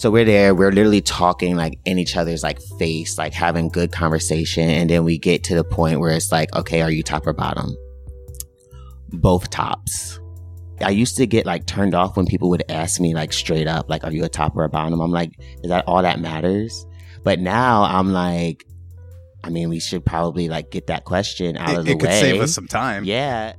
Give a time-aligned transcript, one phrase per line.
[0.00, 3.92] So we're there, we're literally talking like in each other's like face, like having good
[3.92, 4.66] conversation.
[4.66, 7.34] And then we get to the point where it's like, okay, are you top or
[7.34, 7.76] bottom?
[9.10, 10.18] Both tops.
[10.80, 13.90] I used to get like turned off when people would ask me like straight up,
[13.90, 15.02] like, are you a top or a bottom?
[15.02, 15.32] I'm like,
[15.62, 16.86] is that all that matters?
[17.22, 18.64] But now I'm like,
[19.44, 22.08] I mean, we should probably like get that question out It, of the it could
[22.08, 22.20] way.
[22.22, 23.04] save us some time.
[23.04, 23.52] Yeah.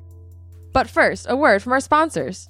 [0.74, 2.50] But first, a word from our sponsors.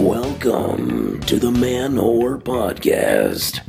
[0.00, 3.60] Welcome to the Man Whore Podcast.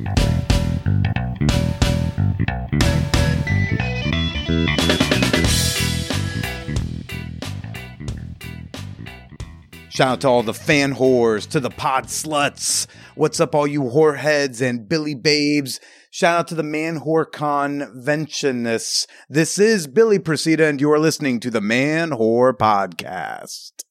[9.90, 12.88] Shout out to all the fan whores, to the pod sluts.
[13.14, 15.80] What's up, all you whoreheads and Billy babes?
[16.10, 19.06] Shout out to the Man Whore Conventionists.
[19.30, 23.84] This is Billy Procida, and you are listening to the Man Whore Podcast.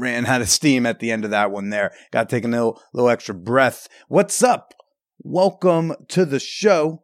[0.00, 1.92] Ran out of steam at the end of that one there.
[2.10, 3.86] Got to take a little, little extra breath.
[4.08, 4.72] What's up?
[5.18, 7.02] Welcome to the show.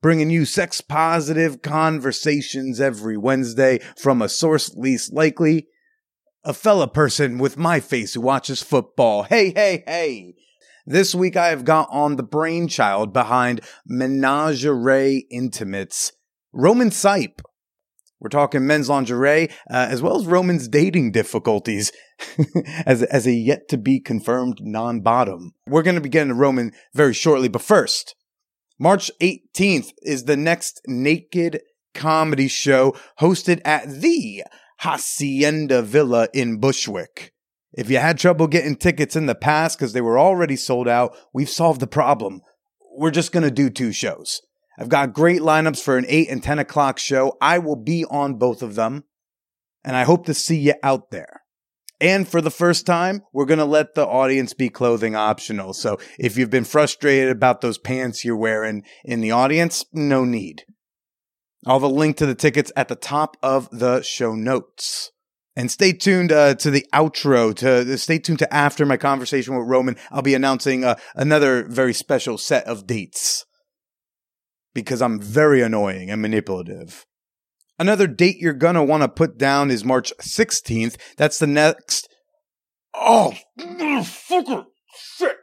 [0.00, 5.66] Bringing you sex positive conversations every Wednesday from a source least likely
[6.44, 9.24] a fella person with my face who watches football.
[9.24, 10.34] Hey, hey, hey.
[10.86, 16.12] This week I have got on the brainchild behind Menagerie Intimates,
[16.52, 17.40] Roman Sipe.
[18.22, 21.90] We're talking men's lingerie, uh, as well as Roman's dating difficulties
[22.86, 25.54] as, as a yet to be confirmed non bottom.
[25.66, 28.14] We're going to be getting to Roman very shortly, but first,
[28.78, 31.62] March 18th is the next naked
[31.94, 34.44] comedy show hosted at the
[34.78, 37.32] Hacienda Villa in Bushwick.
[37.72, 41.16] If you had trouble getting tickets in the past because they were already sold out,
[41.34, 42.40] we've solved the problem.
[42.96, 44.40] We're just going to do two shows.
[44.82, 47.36] I've got great lineups for an 8 and 10 o'clock show.
[47.40, 49.04] I will be on both of them,
[49.84, 51.42] and I hope to see you out there.
[52.00, 55.72] And for the first time, we're going to let the audience be clothing optional.
[55.72, 60.64] So if you've been frustrated about those pants you're wearing in the audience, no need.
[61.64, 65.12] I'll have a link to the tickets at the top of the show notes.
[65.54, 67.54] And stay tuned uh, to the outro.
[67.54, 69.96] To stay tuned to after my conversation with Roman.
[70.10, 73.44] I'll be announcing uh, another very special set of dates
[74.74, 77.04] because I'm very annoying and manipulative.
[77.78, 80.96] Another date you're gonna want to put down is March 16th.
[81.16, 82.08] That's the next.
[82.94, 84.66] Oh, motherfucker!
[84.94, 85.36] Shit,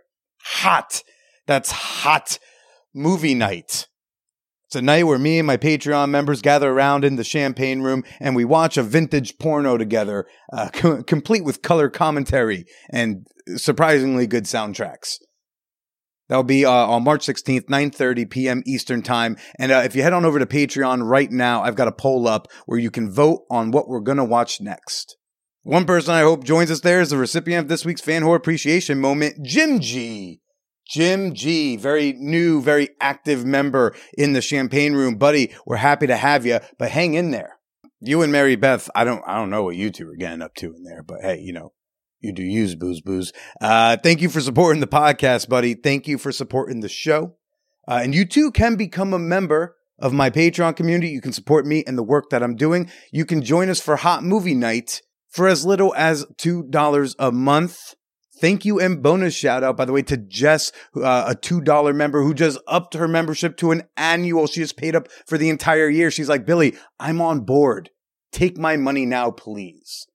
[0.43, 1.01] hot.
[1.47, 2.37] That's hot
[2.93, 3.87] movie night.
[4.67, 8.03] It's a night where me and my Patreon members gather around in the champagne room
[8.19, 13.25] and we watch a vintage porno together, uh, co- complete with color commentary and
[13.55, 15.15] surprisingly good soundtracks.
[16.29, 18.63] That'll be uh, on March 16th, 9:30 p.m.
[18.65, 19.35] Eastern Time.
[19.57, 22.27] And uh, if you head on over to Patreon right now, I've got a poll
[22.27, 25.17] up where you can vote on what we're going to watch next.
[25.63, 28.35] One person I hope joins us there is the recipient of this week's Fan Whore
[28.37, 30.39] Appreciation Moment, Jim G.
[30.87, 35.15] Jim G, very new, very active member in the champagne room.
[35.15, 37.59] Buddy, we're happy to have you, but hang in there.
[38.01, 40.55] You and Mary Beth, I don't, I don't know what you two are getting up
[40.55, 41.73] to in there, but hey, you know,
[42.21, 43.31] you do use booze, booze.
[43.61, 45.73] Uh, thank you for supporting the podcast, buddy.
[45.73, 47.35] Thank you for supporting the show.
[47.87, 51.09] Uh, and you too can become a member of my Patreon community.
[51.09, 52.89] You can support me and the work that I'm doing.
[53.11, 57.95] You can join us for Hot Movie Night for as little as $2 a month.
[58.39, 62.23] Thank you and bonus shout out, by the way, to Jess, uh, a $2 member
[62.23, 64.47] who just upped her membership to an annual.
[64.47, 66.09] She just paid up for the entire year.
[66.09, 67.89] She's like, Billy, I'm on board.
[68.31, 70.07] Take my money now, please.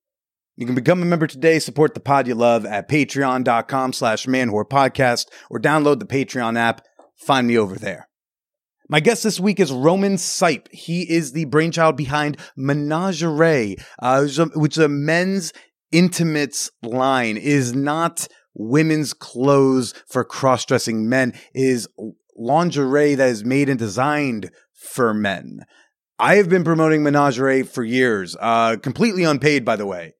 [0.56, 5.26] You can become a member today, support the pod you love at patreon.com slash manwhorepodcast
[5.50, 6.82] or download the Patreon app.
[7.16, 8.08] Find me over there.
[8.88, 10.68] My guest this week is Roman Sipe.
[10.70, 15.52] He is the brainchild behind Menagerie, uh, which is a- men's
[15.90, 17.36] intimates line.
[17.36, 21.32] It is not women's clothes for cross-dressing men.
[21.52, 21.88] It is
[22.36, 25.64] lingerie that is made and designed for men.
[26.20, 30.14] I have been promoting Menagerie for years, uh, completely unpaid, by the way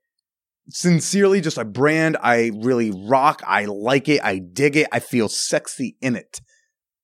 [0.69, 3.43] sincerely just a brand I really rock.
[3.47, 4.21] I like it.
[4.23, 4.89] I dig it.
[4.93, 6.41] I feel sexy in it.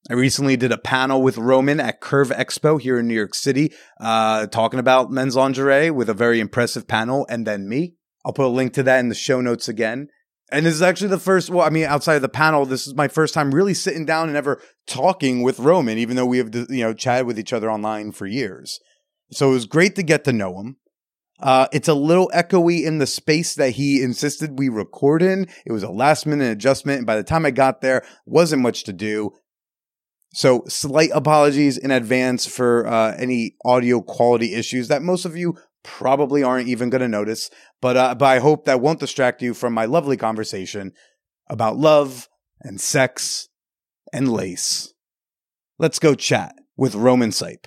[0.09, 3.73] I recently did a panel with Roman at Curve Expo here in New York City,
[4.01, 7.95] uh, talking about men's lingerie with a very impressive panel, and then me.
[8.25, 10.09] I'll put a link to that in the show notes again.
[10.51, 12.95] And this is actually the first, well, I mean, outside of the panel, this is
[12.95, 16.53] my first time really sitting down and ever talking with Roman, even though we have,
[16.55, 18.81] you know, chatted with each other online for years.
[19.31, 20.77] So it was great to get to know him.
[21.41, 25.49] Uh, it's a little echoey in the space that he insisted we record in.
[25.65, 26.99] It was a last minute adjustment.
[26.99, 29.33] And by the time I got there, wasn't much to do.
[30.33, 35.57] So slight apologies in advance for uh, any audio quality issues that most of you
[35.83, 37.51] probably aren't even going to notice.
[37.81, 40.93] But, uh, but I hope that won't distract you from my lovely conversation
[41.49, 42.29] about love
[42.61, 43.49] and sex
[44.13, 44.93] and lace.
[45.79, 47.67] Let's go chat with Roman Sipe.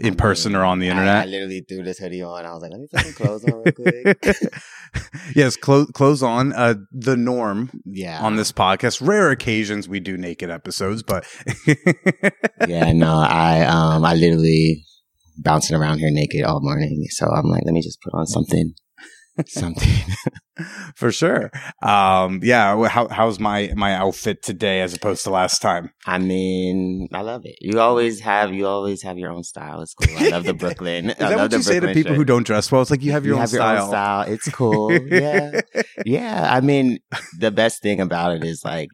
[0.00, 1.16] in person or on the internet.
[1.16, 2.44] I, I, literally threw this hoodie on.
[2.44, 4.24] I was like, let me put some clothes on real quick.
[5.34, 6.52] yes, clothes clothes on.
[6.52, 7.70] Uh, the norm.
[7.84, 8.22] Yeah.
[8.22, 11.26] On this podcast, rare occasions we do naked episodes, but
[12.66, 14.84] yeah, no, I um, I literally
[15.38, 17.04] bouncing around here naked all morning.
[17.10, 18.74] So I'm like, let me just put on something
[19.46, 19.88] something
[20.96, 21.50] for sure.
[21.82, 22.88] Um, yeah.
[22.88, 25.90] How, how's my my outfit today as opposed to last time?
[26.06, 27.56] I mean, I love it.
[27.60, 29.80] You always have you always have your own style.
[29.80, 30.16] It's cool.
[30.18, 31.10] I love the Brooklyn.
[31.10, 32.16] Is that what you say to people shirt.
[32.16, 32.82] who don't dress well?
[32.82, 33.74] It's like you have your, you own, have style.
[33.74, 34.32] your own style.
[34.32, 34.92] It's cool.
[34.92, 35.60] yeah,
[36.04, 36.48] yeah.
[36.50, 36.98] I mean,
[37.38, 38.88] the best thing about it is like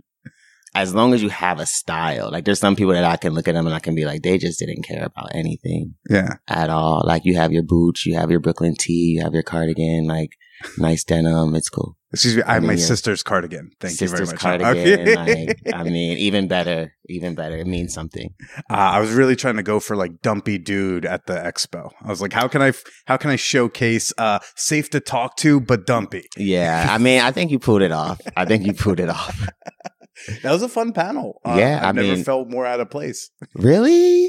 [0.75, 3.47] as long as you have a style, like there's some people that I can look
[3.47, 5.95] at them and I can be like, they just didn't care about anything.
[6.11, 6.37] Yeah.
[6.49, 7.03] At all.
[7.07, 10.31] Like you have your boots, you have your Brooklyn tee, you have your cardigan, like
[10.79, 11.55] nice denim.
[11.55, 11.97] It's cool.
[12.13, 12.43] Excuse me.
[12.43, 13.73] I, I have my sister's cardigan.
[13.81, 14.37] Thank you very much.
[14.37, 15.15] cardigan.
[15.15, 17.57] like, I mean, even better, even better.
[17.57, 18.35] It means something.
[18.71, 21.91] Uh, I was really trying to go for like dumpy dude at the expo.
[22.03, 22.73] I was like, how can I,
[23.07, 26.27] how can I showcase, uh, safe to talk to, but dumpy?
[26.37, 26.87] Yeah.
[26.89, 28.21] I mean, I think you pulled it off.
[28.37, 29.49] I think you pulled it off.
[30.43, 31.41] That was a fun panel.
[31.45, 33.31] Uh, yeah, I've I never mean, felt more out of place.
[33.55, 34.29] Really?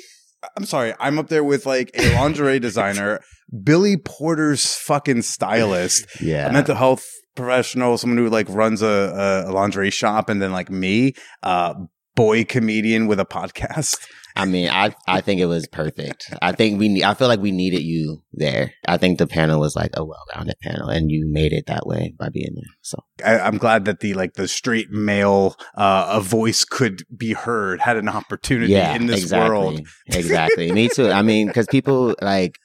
[0.57, 0.93] I'm sorry.
[0.99, 3.19] I'm up there with like a lingerie designer,
[3.63, 6.49] Billy Porter's fucking stylist, Yeah.
[6.49, 7.05] a mental health
[7.35, 11.73] professional, someone who like runs a, a lingerie shop, and then like me, uh,
[12.15, 13.97] boy comedian with a podcast.
[14.35, 16.33] I mean, I I think it was perfect.
[16.41, 18.73] I think we I feel like we needed you there.
[18.87, 22.13] I think the panel was like a well-rounded panel, and you made it that way
[22.19, 22.73] by being there.
[22.81, 27.33] So I, I'm glad that the like the straight male uh, a voice could be
[27.33, 29.87] heard, had an opportunity yeah, in this exactly, world.
[30.07, 30.71] exactly.
[30.71, 31.09] Me too.
[31.09, 32.57] I mean, because people like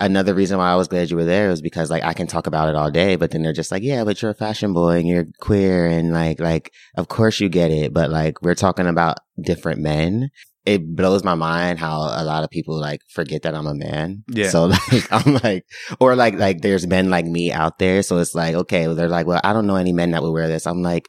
[0.00, 2.46] another reason why I was glad you were there was because like I can talk
[2.46, 4.98] about it all day, but then they're just like, yeah, but you're a fashion boy
[4.98, 8.86] and you're queer and like like of course you get it, but like we're talking
[8.86, 10.30] about different men.
[10.64, 14.24] It blows my mind how a lot of people like forget that I'm a man.
[14.28, 14.50] Yeah.
[14.50, 15.64] So like I'm like,
[16.00, 18.02] or like like there's men like me out there.
[18.02, 20.32] So it's like okay, well, they're like, well, I don't know any men that would
[20.32, 20.66] wear this.
[20.66, 21.08] I'm like,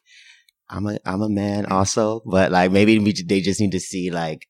[0.70, 4.48] I'm a I'm a man also, but like maybe they just need to see like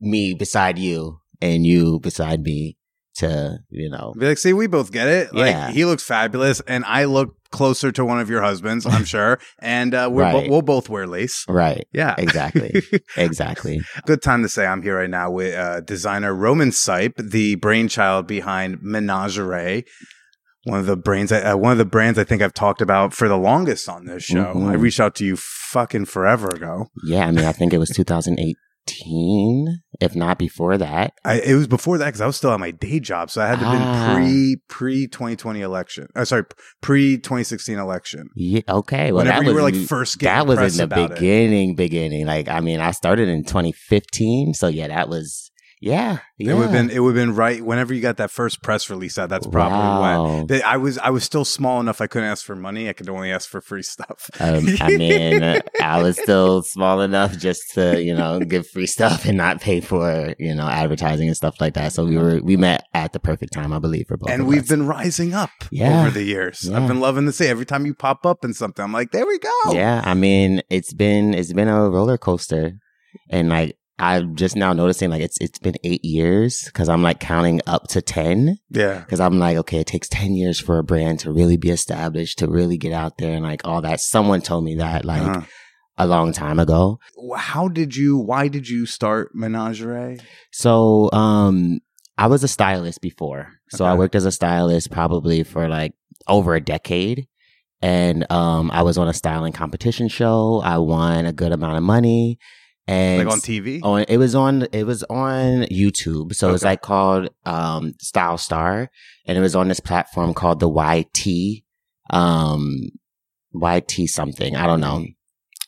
[0.00, 2.76] me beside you and you beside me
[3.16, 5.34] to you know Be like, see, we both get it.
[5.34, 5.70] Like Yeah.
[5.70, 9.38] he looks fabulous, and I look closer to one of your husbands, I'm sure.
[9.60, 10.50] And uh, we're bo- Right.
[10.50, 11.44] we'll both wear lace.
[11.48, 12.72] right Yeah, exactly
[13.16, 17.54] exactly Good time to say I'm here right now with uh, designer Roman Sipe, the
[17.56, 19.84] brainchild behind Menagerie.
[20.64, 23.28] One of the brains, uh, one of the brands I think I've talked about for
[23.28, 24.54] the longest on this show.
[24.54, 24.70] Mhm.
[24.70, 26.86] I reached out to you fucking forever ago.
[27.04, 27.90] yeah i mean i think it was
[28.86, 32.60] 2018 if not before that I, it was before that because I was still at
[32.60, 34.14] my day job, so I had to Ah.
[34.16, 36.08] been pre pre 2020 election.
[36.14, 36.44] Uh, sorry,
[36.80, 38.28] pre 2016 election.
[38.34, 41.14] yeah okay well Whenever that was were like first that was in the about it.
[41.14, 45.50] beginning beginning like i mean i started in 2015 so yeah that was
[45.84, 48.30] yeah yeah It would have been it would have been right whenever you got that
[48.30, 49.28] first press release out.
[49.28, 50.22] That's probably Wow.
[50.38, 52.00] when They- I was I was still small enough.
[52.00, 52.88] I couldn't ask for money.
[52.88, 54.30] I could only ask for free stuff.
[54.40, 55.42] um, I mean,
[55.82, 59.80] I was still small enough just to, you know, give free stuff and not pay
[59.80, 61.92] for, you know, advertising and stuff like that.
[61.92, 64.62] So we were, we met at the perfect time, I believe, for both and we've
[64.62, 64.68] us.
[64.68, 66.00] been rising up Yeah.
[66.00, 66.66] over the years.
[66.68, 66.76] Yeah.
[66.80, 68.82] I've been loving to see every time you pop up in something.
[68.84, 69.50] I'm like, there we go.
[69.72, 72.72] Yeah, I mean, it's been it's been a roller coaster,
[73.30, 77.20] and like I'm just now noticing like it's it's been eight years because I'm like
[77.20, 79.00] counting up to ten yeah.
[79.00, 82.38] because I'm like okay, it takes ten years for a brand to really be established
[82.38, 84.00] to really get out there and like all that.
[84.00, 85.42] Someone told me that like Uh-huh.
[85.96, 86.98] a long time ago.
[87.36, 88.18] How did you?
[88.18, 90.18] Why did you start Menagerie?
[90.50, 91.78] So um,
[92.18, 95.92] I was a stylist before, so I worked as a stylist probably for like
[96.26, 97.26] over a decade.
[97.82, 100.60] and um, I was on a styling competition show.
[100.64, 102.38] I won a good amount of money,
[102.86, 103.80] and Like on TV?
[103.82, 106.34] on it was on it was on YouTube.
[106.34, 108.90] So it was like called um Style Star
[109.26, 111.64] and it was on this platform called the YT
[112.10, 112.90] um
[113.54, 114.56] YT something.
[114.56, 115.04] I don't know.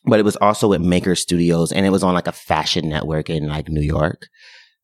[0.05, 3.29] But it was also with Maker Studios and it was on like a fashion network
[3.31, 4.29] in like New York.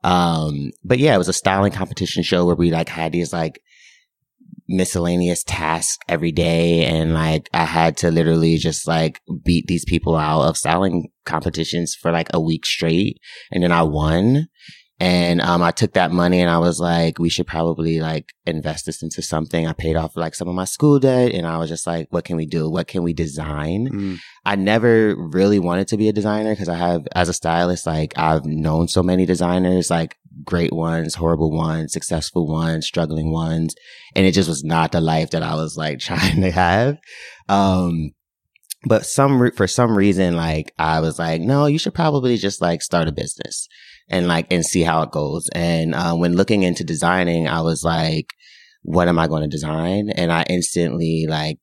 [0.03, 3.61] Um but yeah, it was a styling competition show where we like had these like
[4.73, 6.85] miscellaneous tasks every day.
[6.85, 11.95] And like I had to literally just like beat these people out of styling competitions
[11.95, 13.19] for like a week straight.
[13.51, 14.49] And then I won.
[14.99, 18.87] And um I took that money and I was like we should probably like invest
[18.87, 19.67] this into something.
[19.67, 22.25] I paid off like some of my school debt and I was just like what
[22.25, 22.71] can we do?
[22.71, 23.89] What can we design?
[23.93, 24.19] Mm.
[24.45, 28.13] I never really wanted to be a designer because I have, as a stylist, like
[28.17, 33.75] I've known so many designers, like great ones, horrible ones, successful ones, struggling ones.
[34.15, 36.99] And it just was not the life that I was like trying to have.
[37.49, 38.11] Um,
[38.85, 42.61] but some, re- for some reason, like I was like, no, you should probably just
[42.61, 43.69] like start a business
[44.09, 45.49] and like, and see how it goes.
[45.55, 48.27] And, um, when looking into designing, I was like,
[48.83, 50.11] what am I going to design?
[50.11, 51.59] And I instantly like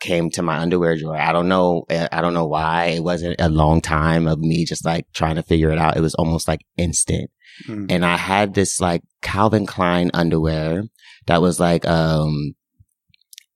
[0.00, 1.16] came to my underwear drawer.
[1.16, 1.84] I don't know.
[1.88, 2.86] eh, I don't know why.
[2.86, 5.96] It wasn't a long time of me just like trying to figure it out.
[5.96, 7.30] It was almost like instant.
[7.68, 7.90] Mm.
[7.90, 10.84] And I had this like Calvin Klein underwear
[11.26, 12.54] that was like, um,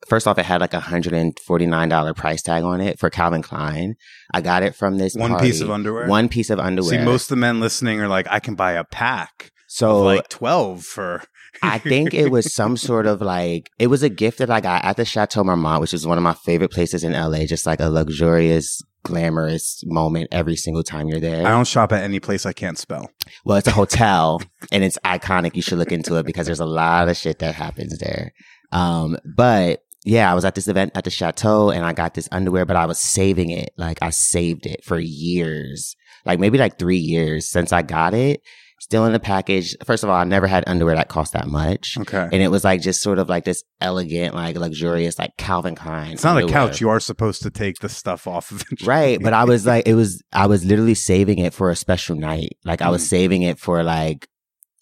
[0.08, 2.98] first off, it had like a hundred and forty nine dollar price tag on it
[2.98, 3.94] for Calvin Klein.
[4.32, 5.48] I got it from this One party.
[5.48, 6.08] piece of underwear?
[6.08, 6.98] One piece of underwear.
[6.98, 10.04] See, most of the men listening are like, I can buy a pack so of
[10.04, 11.22] like 12 for.
[11.62, 14.84] I think it was some sort of like it was a gift that I got
[14.84, 17.44] at the Chateau Marmont, which is one of my favorite places in LA.
[17.44, 21.46] Just like a luxurious, glamorous moment every single time you're there.
[21.46, 23.10] I don't shop at any place I can't spell.
[23.44, 25.56] Well, it's a hotel and it's iconic.
[25.56, 28.32] You should look into it because there's a lot of shit that happens there.
[28.72, 32.28] Um, but yeah, I was at this event at the chateau and I got this
[32.32, 33.70] underwear, but I was saving it.
[33.76, 38.40] Like I saved it for years, like maybe like three years since I got it.
[38.82, 39.76] Still in the package.
[39.84, 41.98] First of all, I never had underwear that cost that much.
[42.00, 42.28] Okay.
[42.32, 46.12] And it was like just sort of like this elegant, like luxurious, like Calvin Klein.
[46.12, 46.80] It's not a couch.
[46.80, 48.86] You are supposed to take the stuff off of it.
[48.86, 49.22] Right.
[49.22, 52.56] But I was like, it was, I was literally saving it for a special night.
[52.64, 53.08] Like I was Mm.
[53.08, 54.26] saving it for like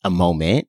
[0.05, 0.69] a moment.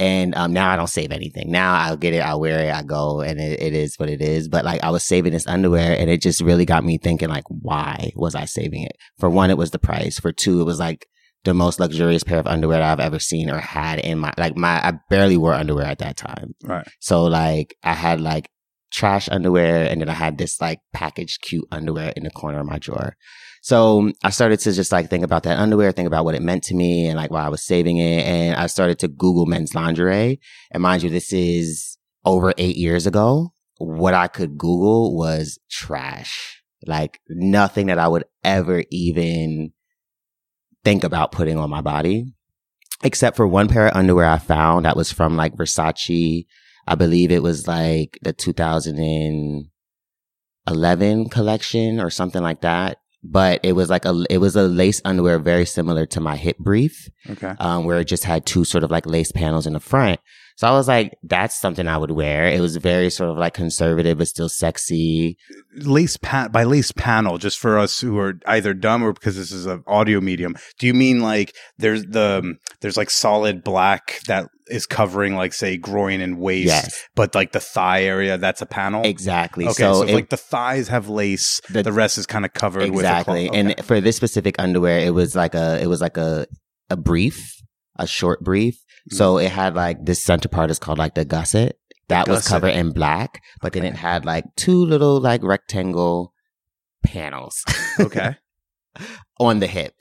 [0.00, 1.52] And um, now I don't save anything.
[1.52, 4.20] Now I'll get it, I'll wear it, I go, and it, it is what it
[4.20, 4.48] is.
[4.48, 7.44] But like I was saving this underwear, and it just really got me thinking, like,
[7.46, 8.96] why was I saving it?
[9.20, 10.18] For one, it was the price.
[10.18, 11.06] For two, it was like
[11.44, 14.56] the most luxurious pair of underwear that I've ever seen or had in my like
[14.56, 14.86] my.
[14.86, 16.54] I barely wore underwear at that time.
[16.64, 16.86] Right.
[17.00, 18.50] So like I had like
[18.94, 22.66] trash underwear and then I had this like packaged cute underwear in the corner of
[22.66, 23.16] my drawer.
[23.60, 26.64] So I started to just like think about that underwear, think about what it meant
[26.64, 28.24] to me and like why I was saving it.
[28.24, 30.38] And I started to Google men's lingerie.
[30.70, 33.52] And mind you, this is over eight years ago.
[33.78, 36.62] What I could Google was trash.
[36.86, 39.72] Like nothing that I would ever even
[40.84, 42.26] think about putting on my body.
[43.02, 46.46] Except for one pair of underwear I found that was from like Versace.
[46.86, 52.98] I believe it was like the 2011 collection or something like that.
[53.26, 56.58] But it was like a, it was a lace underwear very similar to my hip
[56.58, 57.54] brief, Okay.
[57.58, 60.20] um, where it just had two sort of like lace panels in the front.
[60.56, 62.46] So I was like, that's something I would wear.
[62.46, 65.36] It was very sort of like conservative, but still sexy.
[65.76, 69.50] lace pa- by lace panel just for us who are either dumb or because this
[69.50, 74.20] is an audio medium do you mean like there's the um, there's like solid black
[74.28, 78.62] that is covering like say groin and waist Yes, but like the thigh area that's
[78.62, 79.64] a panel exactly.
[79.64, 82.52] okay so so, it- like the thighs have lace The- the, rest is kind of
[82.52, 83.48] covered exactly.
[83.48, 83.56] cloth.
[83.58, 86.46] And for this specific underwear, it was like a, it was like a,
[86.90, 87.56] a brief,
[87.96, 88.76] a short brief.
[89.10, 89.16] Mm.
[89.16, 91.76] So it had like this center part is called like the gusset.
[92.08, 92.50] That was gusset.
[92.50, 96.34] covered in black, but then it had like two little like rectangle
[97.02, 97.64] panels
[98.00, 98.36] okay
[99.40, 99.94] on the hip.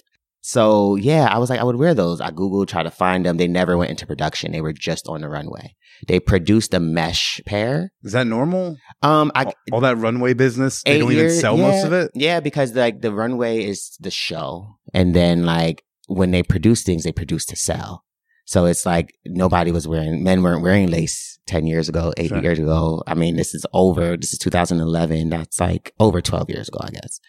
[0.45, 2.19] So yeah, I was like, I would wear those.
[2.19, 3.38] I Googled, tried to find them.
[3.38, 4.51] They never went into production.
[4.51, 5.73] They were just on the runway.
[6.07, 7.93] They produced a mesh pair.
[8.03, 11.67] is that normal Um, I, all, all that runway business they don't even sell yeah,
[11.67, 16.31] most of it Yeah, because like the runway is the show, and then like when
[16.31, 18.03] they produce things, they produce to sell.
[18.45, 22.41] So it's like nobody was wearing men weren't wearing lace ten years ago, eight Sure.
[22.41, 23.01] years ago.
[23.07, 24.17] I mean, this is over.
[24.17, 25.29] This is 2011.
[25.29, 27.19] That's like over 12 years ago, I guess.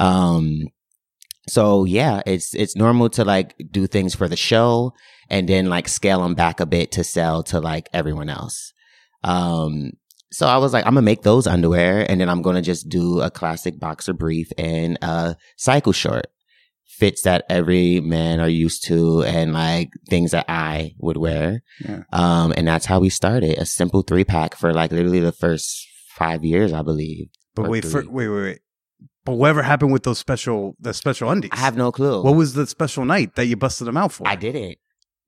[0.00, 0.62] Um,
[1.48, 4.92] so yeah, it's it's normal to like do things for the show
[5.30, 8.72] and then like scale them back a bit to sell to like everyone else.
[9.22, 9.92] Um,
[10.32, 13.20] so I was like, I'm gonna make those underwear and then I'm gonna just do
[13.20, 16.26] a classic boxer brief and a cycle short.
[16.98, 21.62] Fits that every man are used to and like things that I would wear.
[21.86, 22.04] Yeah.
[22.10, 25.86] Um, and that's how we started a simple three pack for like literally the first
[26.08, 27.28] five years, I believe.
[27.54, 28.60] But wait, for, wait, wait, wait.
[29.26, 31.50] But whatever happened with those special, the special undies?
[31.52, 32.22] I have no clue.
[32.22, 34.26] What was the special night that you busted them out for?
[34.26, 34.78] I didn't.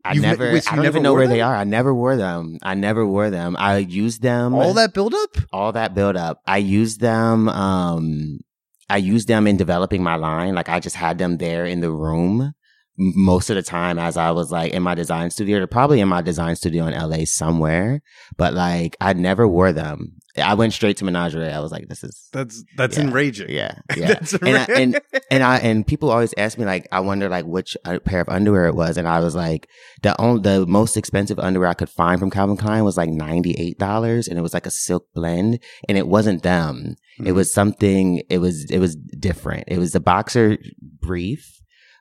[0.05, 0.53] I You've never.
[0.53, 1.55] wait, so I don't never even know where they are.
[1.55, 2.59] I never wore them.
[2.63, 3.57] I never wore them.
[3.59, 4.55] I used them.
[4.55, 5.37] All that build up?
[5.53, 6.41] all that build up.
[6.47, 7.49] I used them.
[7.49, 8.39] Um,
[8.88, 10.54] I used them in developing my line.
[10.54, 12.54] Like I just had them there in the room
[12.99, 16.09] most of the time as I was like in my design studio, or probably in
[16.09, 18.02] my design studio in LA somewhere.
[18.37, 20.14] But like I never wore them.
[20.40, 21.49] I went straight to Menagerie.
[21.52, 23.04] I was like, this is That's that's Yeah.
[23.04, 23.50] enraging.
[23.50, 24.07] yeah, yeah.
[24.09, 27.45] That's and, I, and and I and people always ask me like, I wonder like
[27.47, 29.68] which pair of underwear it was, and I was like,
[30.02, 33.52] the only the most expensive underwear I could find from Calvin Klein was like ninety
[33.59, 36.97] eight dollars, and it was like a silk blend, and it wasn't them.
[37.18, 37.35] It Mhm.
[37.35, 38.23] was something.
[38.30, 39.64] It was it was different.
[39.68, 40.59] It was the boxer
[41.00, 41.54] brief.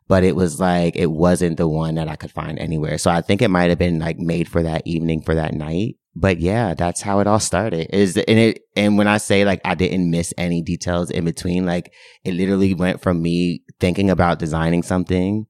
[0.10, 2.98] But it was like it wasn't the one that I could find anywhere.
[2.98, 5.96] So I think it might have been like made for that evening for that night.
[6.20, 7.96] But yeah, that's how it all started.
[7.96, 11.66] Is and it and when I say like I didn't miss any details in between,
[11.66, 11.94] like
[12.24, 15.46] it literally went from me thinking about designing something,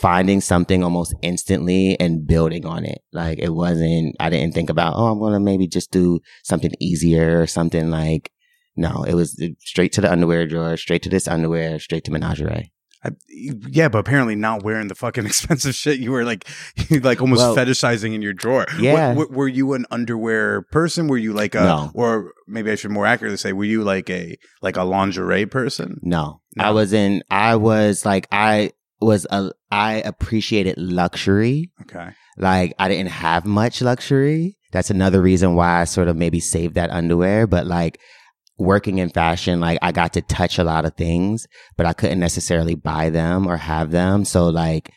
[0.00, 3.02] finding something almost instantly and building on it.
[3.12, 7.40] Like it wasn't, I didn't think about, oh, I'm to maybe just do something easier
[7.40, 8.32] or something like,
[8.76, 12.72] no, it was straight to the underwear drawer, straight to this underwear, straight to menagerie.
[13.02, 16.46] I, yeah, but apparently not wearing the fucking expensive shit you were like,
[17.02, 18.66] like almost Well, fetishizing in your drawer.
[18.78, 19.14] Yeah.
[19.14, 21.08] What- what- were you an underwear person?
[21.08, 21.90] Were you like a, No.
[21.94, 25.98] or maybe I should more accurately say, were you like a like a lingerie person?
[26.02, 26.64] No, No.
[26.64, 31.70] I was in, I was like, I was, a, I appreciated luxury.
[31.82, 32.10] Okay.
[32.36, 34.58] Like I didn't have much luxury.
[34.72, 37.46] That's another reason why I sort of maybe saved that underwear.
[37.46, 37.98] But like
[38.60, 42.20] working in fashion, like I got to touch a lot of things, but I couldn't
[42.20, 44.24] necessarily buy them or have them.
[44.24, 44.92] So like,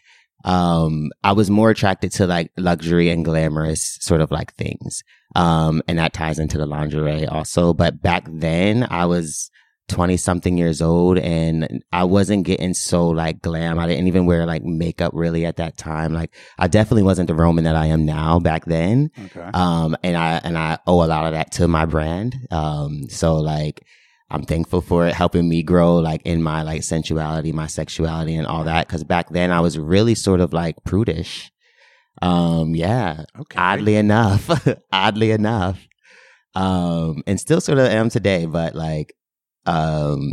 [0.46, 5.02] um, I was more attracted to like luxury and glamorous sort of like things.
[5.36, 7.74] Um, and that ties into the lingerie also.
[7.74, 9.50] But back then I was
[9.90, 13.80] 20 something years old and I wasn't getting so like glam.
[13.80, 16.14] I didn't even wear like makeup really at that time.
[16.14, 19.12] Like I definitely wasn't the Roman that I am now back then.
[19.26, 19.50] Okay.
[19.54, 22.36] Um, and I, and I owe a lot of that to my brand.
[22.50, 23.86] Um, so like,
[24.30, 28.48] I'm thankful for it helping me grow like in my like sensuality, my sexuality and
[28.48, 28.88] all that.
[28.88, 31.52] Cause back then I was really sort of like prudish.
[32.22, 33.60] Um, yeah, okay.
[33.60, 34.50] oddly enough,
[34.92, 35.88] oddly enough.
[36.56, 39.14] Um, and still sort of am today, but like,
[39.66, 40.32] um,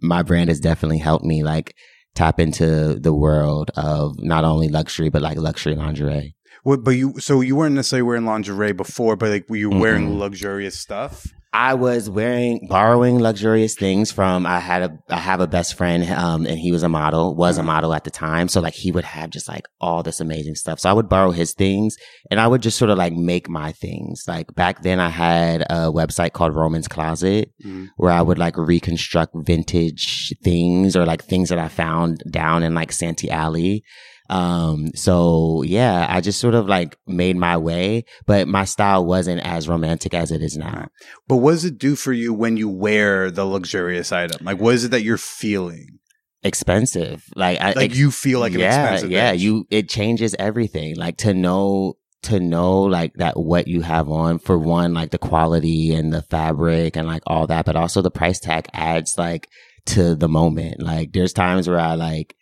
[0.00, 1.74] my brand has definitely helped me like
[2.14, 6.34] tap into the world of not only luxury, but like luxury lingerie.
[6.62, 10.10] What, but you, so you weren't necessarily wearing lingerie before, but like were you wearing
[10.10, 10.18] Mm-mm.
[10.18, 11.26] luxurious stuff?
[11.54, 16.02] I was wearing, borrowing luxurious things from, I had a, I have a best friend,
[16.10, 17.66] um, and he was a model, was a Mhm.
[17.66, 18.48] model at the time.
[18.48, 20.80] So like he would have just like all this amazing stuff.
[20.80, 21.96] So I would borrow his things
[22.30, 24.24] and I would just sort of like make my things.
[24.26, 27.88] Like back then I had a website called Roman's Closet Mhm.
[27.96, 32.74] where I would like reconstruct vintage things or like things that I found down in
[32.74, 33.84] like Santee Alley.
[34.30, 39.42] Um, so yeah, I just sort of like made my way, but my style wasn't
[39.44, 40.88] as romantic as it is now.
[41.28, 44.44] But what does it do for you when you wear the luxurious item?
[44.44, 45.98] Like, what is it that you're feeling?
[46.44, 47.24] Expensive.
[47.36, 49.40] Like, I, Like ex- you feel like an yeah, expensive yeah, bitch.
[49.40, 50.96] you, it changes everything.
[50.96, 55.18] Like to know, to know like that what you have on for one, like the
[55.18, 59.48] quality and the fabric and like all that, but also the price tag adds like
[59.86, 60.80] to the moment.
[60.82, 62.34] Like there's times where I like,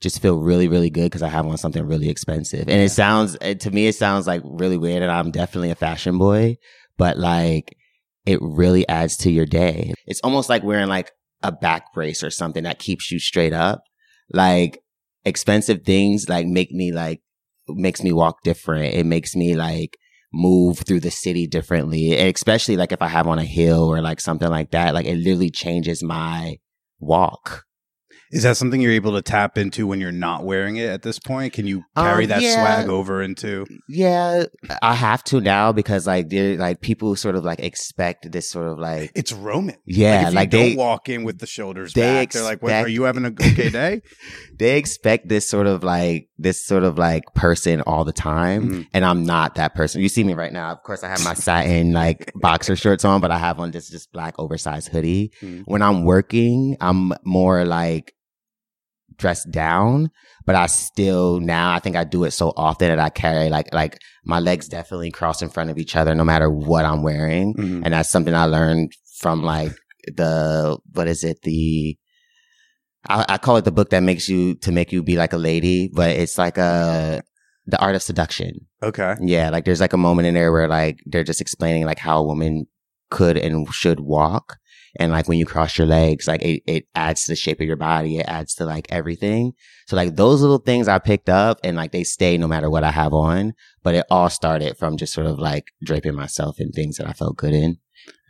[0.00, 2.68] just feel really, really good because I have on something really expensive.
[2.68, 5.02] And it sounds, it, to me, it sounds like really weird.
[5.02, 6.56] And I'm definitely a fashion boy,
[6.96, 7.76] but like
[8.26, 9.94] it really adds to your day.
[10.06, 11.10] It's almost like wearing like
[11.42, 13.82] a back brace or something that keeps you straight up.
[14.32, 14.80] Like
[15.24, 17.20] expensive things like make me like,
[17.68, 18.94] makes me walk different.
[18.94, 19.96] It makes me like
[20.32, 22.16] move through the city differently.
[22.16, 25.06] And especially like if I have on a hill or like something like that, like
[25.06, 26.58] it literally changes my
[27.00, 27.64] walk.
[28.30, 31.18] Is that something you're able to tap into when you're not wearing it at this
[31.18, 31.52] point?
[31.54, 32.54] Can you carry Um, that yeah.
[32.54, 33.66] swag over into?
[33.88, 34.44] Yeah,
[34.82, 38.78] I have to now because like like people sort of like expect this sort of
[38.78, 39.76] like It's Roman.
[39.86, 42.42] yeah, like, if like, you they don't walk in with the shoulders they back, they're
[42.42, 42.72] like, "What?
[42.72, 44.02] Are you having a okay day?"
[44.58, 48.86] they expect this sort of like this sort of like person all the time, Mhm.
[48.92, 50.02] and I'm not that person.
[50.02, 50.70] You see me right now.
[50.72, 53.88] Of course, I have my satin like boxer shorts on, but I have on this
[53.88, 55.32] just black oversized hoodie.
[55.42, 55.62] Mhm.
[55.66, 58.12] When I'm working, I'm more like
[59.18, 60.10] dressed down,
[60.46, 63.72] but I still now I think I do it so often that I carry like
[63.74, 67.54] like my legs definitely cross in front of each other no matter what I'm wearing.
[67.54, 67.82] Mhm.
[67.84, 69.72] And that's something I learned from like
[70.06, 71.98] the what is it, the
[73.08, 75.38] I, I call it the book that makes you to make you be like a
[75.38, 77.22] lady, but it's like a
[77.66, 78.66] the art of seduction.
[78.82, 79.14] Okay.
[79.20, 82.18] Yeah, like there's like a moment in there where like they're just explaining like how
[82.18, 82.66] a woman
[83.10, 84.56] could and should walk.
[84.98, 87.66] And like when you cross your legs, like it, it adds to the shape of
[87.66, 88.18] your body.
[88.18, 89.52] It adds to like everything.
[89.86, 92.84] So like those little things I picked up and like they stay no matter what
[92.84, 93.54] I have on.
[93.82, 97.12] But it all started from just sort of like draping myself in things that I
[97.12, 97.78] felt good in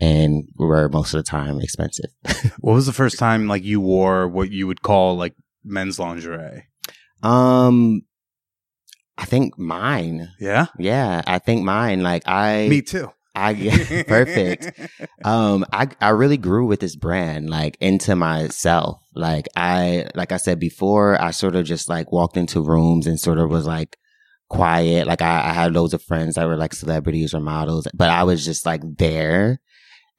[0.01, 2.11] and were most of the time expensive.
[2.61, 6.65] What was the first time like you wore what you would call like men's lingerie?
[7.23, 8.03] um,
[9.17, 10.29] I think mine.
[10.39, 12.03] Yeah, Yeah, I think mine.
[12.03, 13.11] Like I, me too.
[13.47, 14.73] I yeah, perfect.
[15.25, 20.37] um i i really grew with this brand like into myself like i like i
[20.37, 23.97] said before i sort of just like walked into rooms and sort of was like
[24.49, 28.09] quiet like i, I had loads of friends that were like celebrities or models but
[28.11, 29.61] i was just like there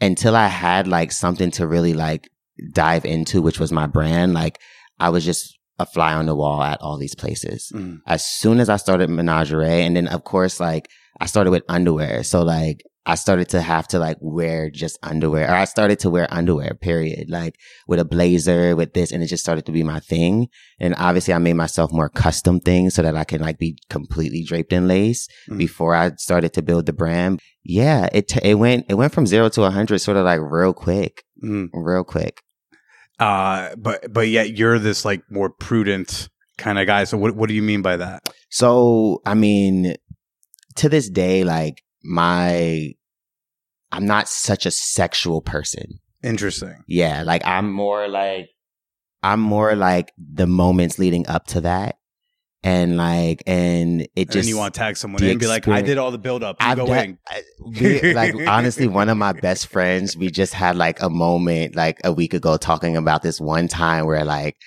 [0.02, 2.30] until i had like something to really like
[2.74, 4.60] dive into which was my brand like
[5.00, 8.00] i was just a fly on the wall at all these places Mm.
[8.06, 10.90] as soon as I started menagerie, and then of course, like
[11.22, 12.24] I started with underwear.
[12.24, 16.10] So like I started to have to like wear just underwear, or I started to
[16.10, 17.30] wear underwear, period.
[17.30, 17.56] Like
[17.88, 20.48] with a blazer, with this, and it just started to be my thing.
[20.80, 24.43] And obviously, I made myself more custom things so that I can like be completely
[24.43, 25.58] draped in lace Mm.
[25.58, 27.39] before I started to build the brand.
[27.63, 30.39] Yeah, it t- it went it went from zero to a hundred, sort of like
[30.41, 31.69] real quick, Mm.
[31.74, 32.41] real quick.
[33.19, 37.04] Uh, but but yet you're this like more prudent kind of guy.
[37.06, 38.30] So what what do you mean by that?
[38.50, 39.95] So, I mean,
[40.78, 42.93] to this day, like my,
[43.91, 45.99] I'm not such a sexual person.
[46.23, 46.84] Interesting.
[46.88, 47.23] Yeah.
[47.23, 48.49] Like I'm more like,
[49.23, 51.95] I'm more like the moments leading up to that.
[52.62, 55.65] And like, and it And just, then you want to tag someone and be like,
[55.69, 56.58] I did all the build up.
[56.60, 60.75] I've go done- I- we- like honestly, one of my best friends, we just had
[60.75, 64.58] like a moment like a week ago talking about this one time where like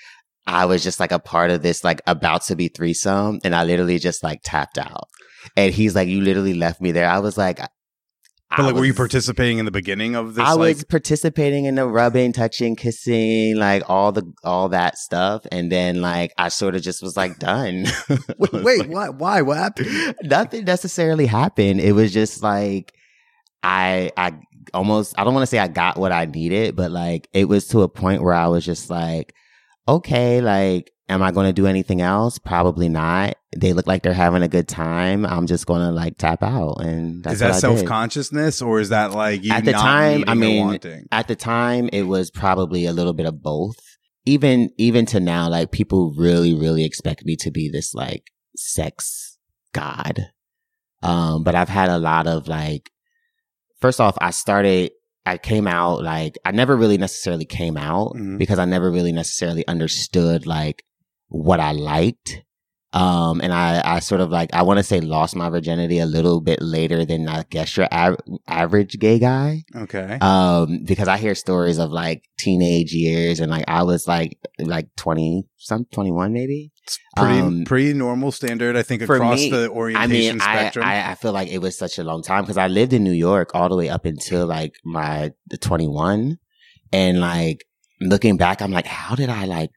[0.47, 3.63] I was just like a part of this like about to be threesome and I
[3.63, 5.07] literally just like tapped out.
[5.55, 7.07] And he's like, you literally left me there.
[7.07, 7.59] I was like,
[8.53, 10.45] I But like, were you participating in the beginning of this?
[10.45, 15.43] I like, was participating in the rubbing, touching, kissing, like all the all that stuff,
[15.51, 17.87] and then like I sort of just was like done.
[18.37, 19.09] wait, wait, why?
[19.09, 19.41] Why?
[19.41, 20.15] What happened?
[20.23, 21.81] nothing necessarily happened.
[21.81, 22.93] It was just like
[23.63, 24.33] I I
[24.71, 27.67] almost I don't want to say I got what I needed, but like it was
[27.69, 29.33] to a point where I was just like,
[29.87, 32.39] okay, like am I going to do anything else?
[32.39, 33.35] Probably not.
[33.55, 35.25] They look like they're having a good time.
[35.25, 38.89] I'm just going to like tap out, and that's is that self consciousness or is
[38.89, 40.79] that like you At the time, I mean.
[41.11, 43.77] At the time, it was probably a little bit of both.
[44.25, 49.37] Even even to now, like people really really expect me to be this like sex
[49.73, 50.27] god.
[51.01, 52.89] Um, but I've had a lot of like.
[53.81, 54.91] First off, I started.
[55.25, 58.37] I came out like I never really necessarily came out Mhm.
[58.37, 60.83] because I never really necessarily understood like
[61.33, 62.43] what I liked.
[62.93, 66.05] Um, and I, I sort of like, I want to say lost my virginity a
[66.05, 69.63] little bit later than I guess your av- average gay guy.
[69.75, 70.19] okay.
[70.21, 74.89] Um, because I hear stories of like teenage years and like I was like, like
[74.95, 76.71] 20, some 21 maybe.
[76.83, 80.55] It's pretty um, pretty normal standard, I think, across me, the I orientation mean, I,
[80.55, 80.85] spectrum.
[80.85, 83.13] I, I feel like it was such a long time because I lived in New
[83.13, 86.37] York all the way up until like my 21.
[86.91, 87.65] And like
[88.07, 89.71] looking back, I'm like, how did I like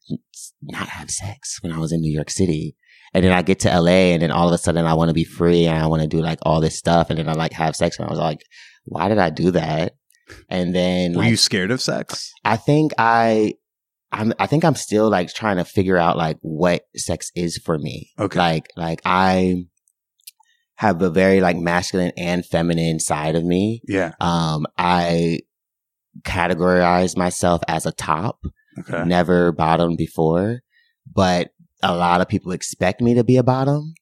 [0.62, 2.76] not have sex when I was in New York City?
[3.14, 5.14] And then I get to LA and then all of a sudden I want to
[5.14, 7.08] be free and I want to do like all this stuff.
[7.08, 8.40] And then I like have sex and I was like,
[8.84, 9.94] why did I do that?
[10.48, 12.32] And then Were like, you scared of sex?
[12.44, 13.54] I think I,
[14.12, 17.78] I'm, I think I'm still like trying to figure out like what sex is for
[17.78, 18.10] me.
[18.18, 18.38] Okay.
[18.38, 19.66] Like, like I
[20.76, 23.82] have a very like masculine and feminine side of me.
[23.88, 24.12] Yeah.
[24.20, 25.40] Um, I
[26.22, 28.38] categorize myself as a top,
[28.78, 29.04] Okay.
[29.04, 30.60] never bottom before,
[31.12, 31.50] but
[31.82, 33.94] a lot of people expect me to be a bottom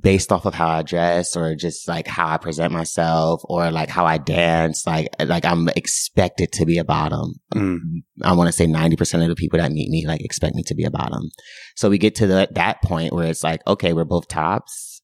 [0.00, 3.88] based off of how I dress or just like how I present myself or like
[3.88, 4.86] how I dance.
[4.86, 7.34] Like, like I'm expected to be a bottom.
[7.54, 7.78] Mm.
[8.22, 10.74] I want to say 90% of the people that meet me like expect me to
[10.74, 11.30] be a bottom.
[11.76, 15.02] So we get to the, that point where it's like, okay, we're both tops.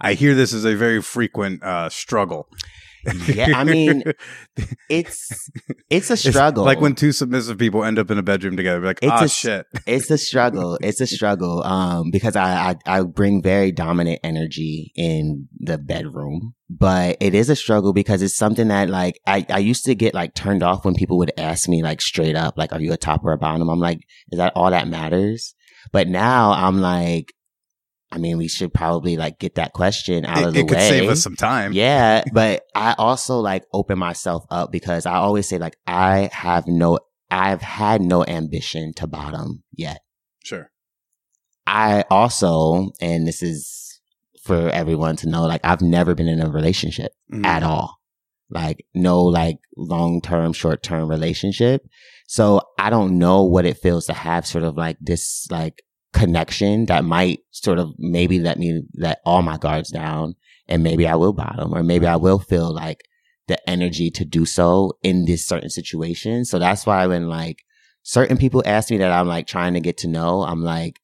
[0.00, 2.48] I hear this is a very frequent uh, struggle.
[3.26, 4.02] Yeah, I mean,
[4.88, 5.50] It's,
[5.90, 6.64] it's a It's struggle.
[6.64, 9.28] like when two submissive people end up in a bedroom together, like, It's ah, a-
[9.28, 9.66] shit.
[9.86, 10.78] it's a struggle.
[10.82, 11.62] It's a struggle.
[11.64, 17.48] Um, because I, I, I bring very dominant energy in the bedroom, but it is
[17.50, 20.84] a struggle because it's something that like, I, I used to get like turned off
[20.84, 23.38] when people would ask me like straight up, like, are you a top or a
[23.38, 23.68] bottom?
[23.68, 25.54] I'm like, is that all that matters?
[25.92, 27.32] But now I'm like,
[28.14, 30.64] I mean, we should probably like get that question out It, of the way.
[30.64, 30.88] it could way.
[30.88, 31.72] save us some time.
[31.72, 36.66] Yeah, but I also like open myself up because I always say like I have
[36.66, 36.98] no
[37.30, 40.00] I've had no ambition to bottom yet.
[40.44, 40.70] Sure.
[41.66, 44.00] I also and this is
[44.44, 47.46] for everyone to know like I've never been in a relationship Mm.
[47.46, 47.96] at all.
[48.50, 51.86] like no like long term, short term relationship.
[52.26, 56.86] So I don't know what it feels to have sort of like this like connection
[56.86, 60.34] that might sort of maybe let me let all my guards down
[60.68, 63.02] and maybe I will bottom or maybe I will feel like
[63.48, 66.44] the energy to do so in this certain situation.
[66.44, 67.58] So that's why when like
[68.02, 71.00] certain people ask me that I'm like trying to get to know, I'm like,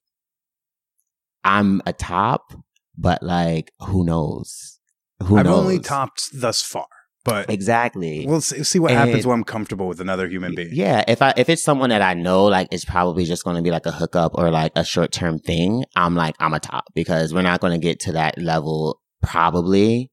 [1.44, 2.53] I'm a top,
[2.97, 4.79] but like, who knows?
[5.23, 5.38] Who knows?
[5.38, 5.59] I've knows?
[5.59, 6.87] only topped thus far,
[7.29, 8.27] but exactly.
[8.27, 10.71] we'll see, see what happens when I'm comfortable with another human being.
[10.73, 13.62] Yeah, if I if it's someone that I know, like it's probably just going to
[13.62, 15.85] be like a hookup or like a short term thing.
[15.97, 20.11] I'm like I'm a top because we're not going to get to that level probably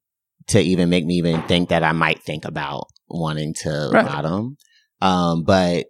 [0.47, 4.05] to even make me even think that I might think about wanting to Right.
[4.05, 4.57] bottom.
[5.01, 5.85] Um, but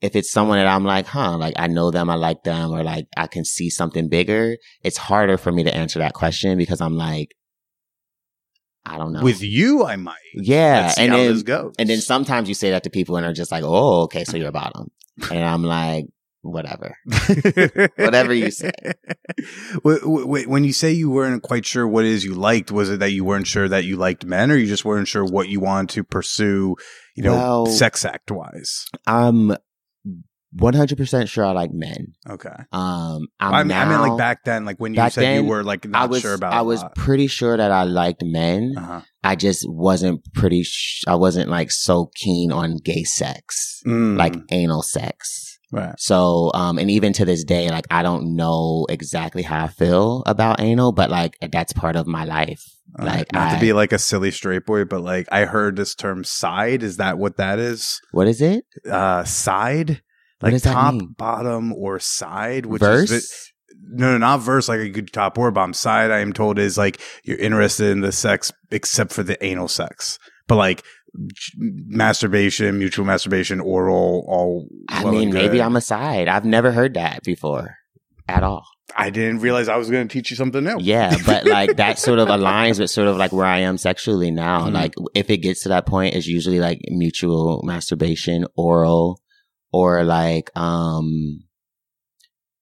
[0.00, 2.84] if it's someone that I'm like, huh, like I know them, I like them, or
[2.84, 6.80] like I can see something bigger, it's harder for me to answer that question because
[6.80, 7.34] I'm like,
[8.88, 9.22] I don't know.
[9.22, 10.16] With you, I might.
[10.34, 13.64] yeah, and then and then sometimes you say that to people and are just like,
[13.64, 14.90] oh, okay, so you're a bottom.
[15.30, 16.06] And I'm like,
[16.42, 16.96] whatever.
[17.96, 18.70] Whatever you say.
[19.82, 23.10] When you say you weren't quite sure what it is you liked, was it that
[23.12, 25.90] you weren't sure that you liked men, or you just weren't sure what you wanted
[25.94, 26.76] to pursue,
[27.14, 28.86] you know, Well- sex act wise?
[29.06, 29.56] Um,
[30.52, 32.14] I'm 100% sure I like men.
[32.28, 32.48] Okay.
[32.72, 35.50] Um, I'm I mean, I mean, like back then, like when you said then, you
[35.50, 36.52] were like not I was, sure about.
[36.54, 38.74] I was pretty sure that I liked men.
[38.76, 39.00] Uh-huh.
[39.22, 44.34] I just wasn't pretty, sh- I wasn't like so keen on gay sex, Mm, like
[44.50, 45.58] anal sex.
[45.70, 45.94] right.
[45.98, 50.22] So, um, and even to this day, like I don't know exactly how I feel
[50.26, 52.62] about anal, but like that's part of my life.
[52.98, 55.76] Uh, Like, not I- to be like a silly straight boy, but like I heard
[55.76, 58.00] this term "side." Is that what that is?
[58.12, 58.64] What is it?
[58.90, 60.00] Uh, side,
[60.40, 62.66] like top, bottom, or side?
[62.66, 63.10] Which Verse?
[63.10, 63.52] is
[63.90, 65.72] no, no, not verse like a good top or bottom.
[65.72, 69.68] Side, I am told, is like you're interested in the sex except for the anal
[69.68, 70.84] sex, but like
[71.56, 74.68] masturbation, mutual masturbation, oral, all.
[74.88, 75.62] I well mean, maybe.
[75.62, 76.28] I'm a side.
[76.28, 77.76] I've never heard that before
[78.28, 78.64] at all.
[78.96, 80.78] I didn't realize I was going to teach you something new.
[80.80, 84.30] Yeah, but like that sort of aligns with sort of like where I am sexually
[84.30, 84.66] now.
[84.66, 84.72] Mhm.
[84.72, 89.20] Like if it gets to that point, it's usually like mutual masturbation, oral,
[89.72, 91.44] or like um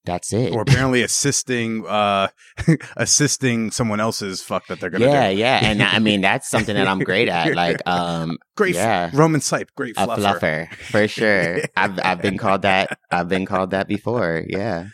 [0.07, 0.53] that's it.
[0.53, 2.29] Or apparently assisting, uh,
[2.95, 5.37] assisting someone else's fuck that they're gonna yeah, do.
[5.37, 5.61] yeah.
[5.61, 5.69] Yeah.
[5.69, 7.53] And I mean that's something that I'm great at.
[7.53, 9.11] Like um Great, yeah.
[9.13, 10.39] Roman Sipe, great a fluffer.
[10.39, 11.59] fluffer for sure.
[11.75, 12.97] I've I've been called that.
[13.11, 14.45] I've been called that before.
[14.47, 14.87] Yeah.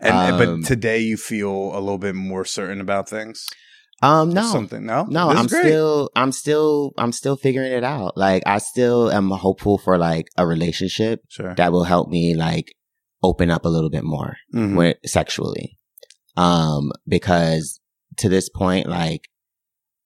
[0.00, 3.46] And Um, but today you feel a little bit more certain about things.
[4.00, 4.30] Um.
[4.30, 4.42] No.
[4.52, 4.86] something.
[4.86, 5.60] No, No, I'm great.
[5.62, 8.16] still, I'm still, I'm still figuring it out.
[8.16, 11.54] Like, I still am hopeful for like a relationship sure.
[11.56, 12.72] that will help me like
[13.22, 14.76] open up a little bit more Mhm.
[14.76, 15.76] when, sexually.
[16.36, 17.80] Um, because
[18.18, 19.22] to this point, like,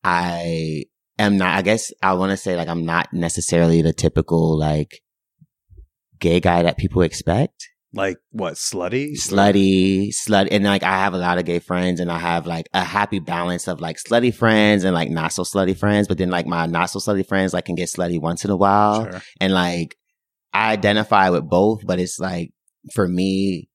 [0.03, 0.85] I
[1.19, 5.03] am not, I guess I want to say like, I'm not necessarily the typical like
[6.19, 7.69] gay guy that people expect.
[7.95, 8.55] Like what?
[8.55, 12.47] Slutty, slutty, slut, and like I have a lot of gay friends, and I have
[12.47, 16.09] like a happy balance of like slutty friends and like not so slutty friends.
[16.09, 18.57] But then like my not so slutty friends like can get slutty once in a
[18.57, 19.21] while, Sure.
[19.41, 19.97] and like
[20.55, 21.87] I identify with both.
[21.87, 22.53] But it's like
[22.95, 23.69] for me,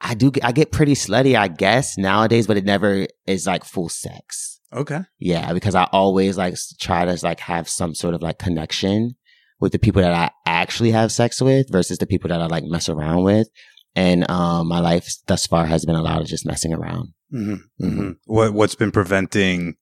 [0.00, 3.88] I do I get pretty slutty, I guess nowadays, but it never is like full
[3.88, 4.60] sex.
[4.72, 5.00] Okay.
[5.20, 9.14] Yeah, because I always like try to like have some sort of like connection
[9.60, 12.64] with the people that I actually have sex with versus the people that I like
[12.64, 13.48] mess around with.
[13.96, 17.12] And um my life thus far has been a lot of just messing around.
[17.30, 19.76] hmm hmm What What's been preventing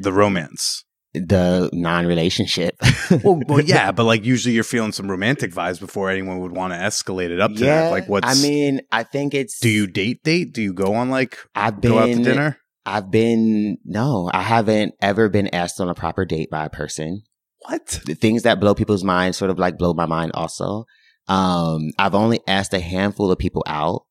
[0.00, 0.84] the romance?
[1.14, 2.76] The non-relationship.
[3.22, 6.72] Well, well, yeah, but like usually you're feeling some romantic vibes before anyone would want
[6.72, 7.82] to escalate it up to yeah.
[7.82, 7.90] that.
[7.90, 8.26] Like, what's?
[8.26, 9.60] I mean, I think it's.
[9.60, 10.52] do you date date?
[10.54, 12.58] Do you go on like I've been go out to dinner?
[12.86, 17.22] I've been no, I haven't ever been asked on a proper date by a person.
[17.66, 18.00] What?
[18.04, 20.84] the things that blow people's minds sort of like blow my mind also.
[21.28, 24.02] Um, I've only asked a handful of people out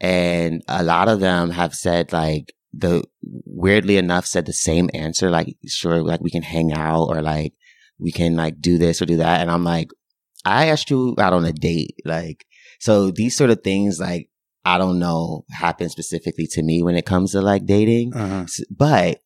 [0.00, 5.30] and a lot of them have said like the weirdly enough said the same answer,
[5.30, 7.54] like sure, like we can hang out or like
[7.98, 9.40] we can like do this or do that.
[9.40, 9.88] And I'm like,
[10.44, 11.96] I asked you out on a date.
[12.04, 12.46] Like,
[12.80, 14.28] so these sort of things, like,
[14.64, 18.14] I don't know, happen specifically to me when it comes to like dating.
[18.14, 18.46] Uh-huh.
[18.70, 19.20] But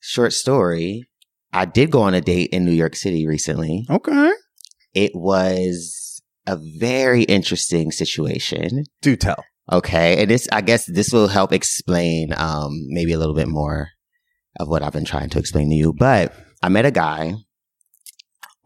[0.00, 1.09] short story,
[1.52, 3.86] I did go on a date in New York City recently.
[3.90, 4.32] Okay.
[4.94, 8.84] It was a very interesting situation.
[9.02, 9.44] Do tell.
[9.70, 10.22] Okay.
[10.22, 13.88] And this, I guess this will help explain, um, maybe a little bit more
[14.58, 15.92] of what I've been trying to explain to you.
[15.92, 17.34] But I met a guy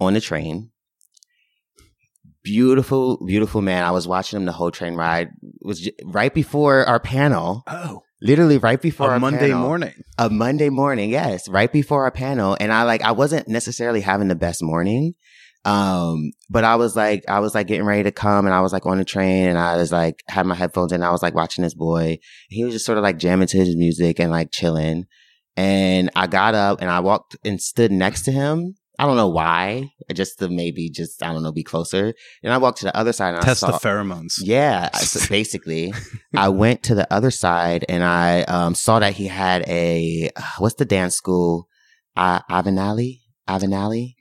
[0.01, 0.71] on the train.
[2.43, 3.85] Beautiful, beautiful man.
[3.85, 5.29] I was watching him the whole train ride.
[5.43, 7.63] It was j- right before our panel.
[7.67, 8.03] Oh.
[8.21, 9.61] Literally right before a Monday panel.
[9.61, 9.93] morning.
[10.19, 12.57] a Monday morning, yes, right before our panel.
[12.59, 15.15] And I like, I wasn't necessarily having the best morning.
[15.67, 18.73] Um, but I was like, I was like getting ready to come and I was
[18.73, 21.03] like on the train and I was like, had my headphones in.
[21.03, 22.19] I was like watching this boy.
[22.49, 25.07] He was just sort of like jamming to his music and like chilling.
[25.57, 28.75] And I got up and I walked and stood next to him.
[28.99, 32.15] I don't know why, just to maybe just, I don't know, be closer.
[32.43, 34.35] And I walked to the other side and Test I saw, the pheromones.
[34.41, 35.93] yeah, so basically,
[36.37, 40.43] I went to the other side and I um, saw that he had a uh,
[40.59, 41.69] what's the dance school?
[42.17, 44.15] Uh, Avenali, Avenali,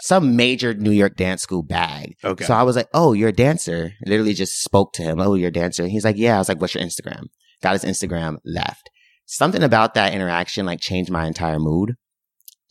[0.00, 2.16] some major New York dance school bag.
[2.22, 2.44] Okay.
[2.44, 5.20] So I was like, "Oh, you're a dancer." I literally just spoke to him.
[5.20, 7.24] "Oh, you're a dancer." He's like, "Yeah." I was like, "What's your Instagram?"
[7.62, 8.36] Got his Instagram.
[8.44, 8.90] Left.
[9.24, 11.94] Something about that interaction like changed my entire mood.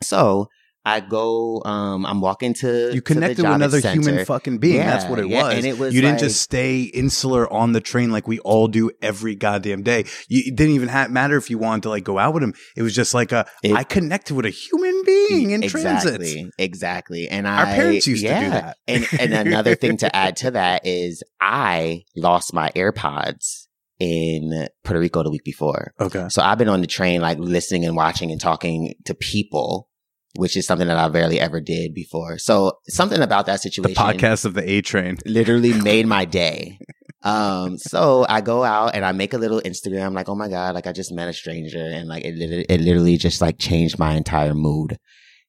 [0.04, 0.48] So
[0.86, 1.62] I go.
[1.66, 4.02] Um, I'm walking to you to connected with another Center.
[4.02, 4.78] human fucking being.
[4.78, 5.54] That's what it yeah, was.
[5.56, 8.90] and it was you didn't just stay insular on the train like we all do
[9.02, 10.06] every goddamn day.
[10.30, 12.54] You, it didn't even ha- matter if you wanted to like go out with him.
[12.78, 16.22] It was just like a It- I connected with a human being in exactly, transit.
[16.22, 16.52] Exactly.
[16.58, 17.28] Exactly.
[17.28, 18.78] And Our I, parents used to do that.
[18.88, 23.66] and and another thing to add to that is I lost my AirPods
[24.00, 25.94] in Puerto Rico the week before.
[26.00, 26.28] Okay.
[26.30, 29.89] So I've been on the train like listening and watching and talking to people,
[30.36, 32.38] which is something that I barely ever did before.
[32.38, 35.18] So something about that situation, The podcast of the A train.
[35.26, 36.80] literally made my day.
[37.24, 40.74] Um, so I go out and I make a little Instagram, like, oh my God,
[40.76, 44.00] like I just met a stranger and like it, lit- it literally just like changed
[44.00, 44.98] my entire mood.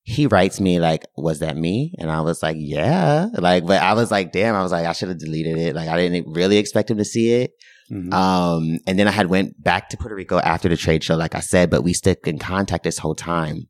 [0.02, 1.94] He writes me like, was that me?
[1.98, 3.28] And I was like, yeah.
[3.34, 5.76] Like, but I was like, damn, I was like, I should have deleted it.
[5.76, 7.52] Like I didn't really expect him to see it.
[7.92, 8.12] Mhm.
[8.12, 11.34] Um, and then I had went back to Puerto Rico after the trade show, like
[11.34, 13.68] I said, but we stuck in contact this whole time.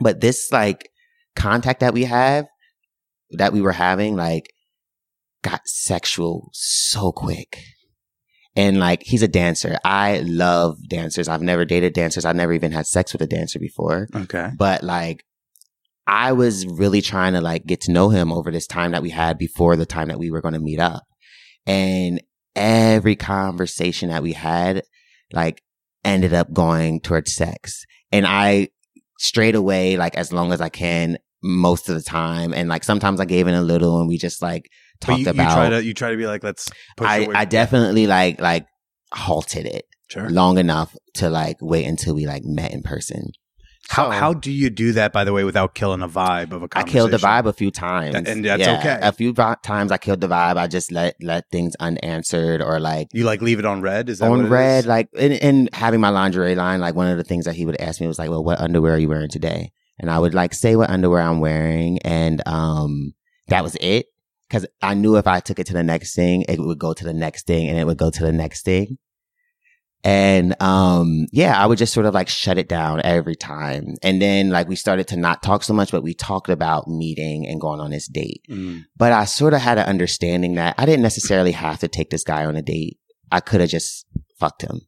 [0.00, 0.90] But this like
[1.36, 2.46] contact that we have,
[3.32, 4.52] that we were having, like
[5.42, 7.62] got sexual so quick.
[8.56, 9.78] And like, he's a dancer.
[9.84, 11.28] I love dancers.
[11.28, 12.24] I've never dated dancers.
[12.24, 14.08] I've never even had sex with a dancer before.
[14.14, 14.50] okay.
[14.58, 15.24] But like,
[16.06, 19.10] I was really trying to like get to know him over this time that we
[19.10, 21.04] had before the time that we were going to meet up.
[21.66, 22.20] And
[22.56, 24.82] every conversation that we had,
[25.32, 25.62] like,
[26.04, 27.84] ended up going towards sex.
[28.10, 28.68] And I
[29.20, 32.52] straight away, like, as long as I can, most of the time.
[32.52, 35.30] And like, sometimes I gave in a little and we just like talked you, you
[35.30, 38.66] about, try to you try to be like let's push I, I definitely like, like
[39.12, 40.28] halted it sure.
[40.28, 43.32] long enough to like wait until we like met in person.
[43.90, 46.62] How So- how do you do that by the way without killing a vibe of
[46.62, 46.78] a I conversation?
[46.78, 48.98] I killed the vibe a few times, Th- and that's okay.
[49.02, 50.56] A few vi- times I killed the vibe.
[50.56, 54.08] I just let let things unanswered or like You like leave it on red?
[54.08, 54.86] Is that what on red, is?
[54.86, 56.78] like and, and having my lingerie line.
[56.78, 58.94] Like one of the things that he would ask me was like, "Well, what underwear
[58.94, 63.12] are you wearing today?" And I would like say what underwear I'm wearing, and um,
[63.48, 64.06] that was it.
[64.48, 67.04] Because I knew if I took it to the next thing, it would go to
[67.04, 68.98] the next thing, and it would go to the next thing.
[70.02, 73.96] And um, yeah, I would just sort of like shut it down every time.
[74.02, 77.46] And then like we started to not talk so much, but we talked about meeting
[77.46, 78.42] and going on this date.
[78.48, 78.84] Mm.
[78.96, 82.24] But I sort of had an understanding that I didn't necessarily have to take this
[82.24, 82.98] guy on a date.
[83.30, 84.06] I could have just
[84.38, 84.80] fucked him.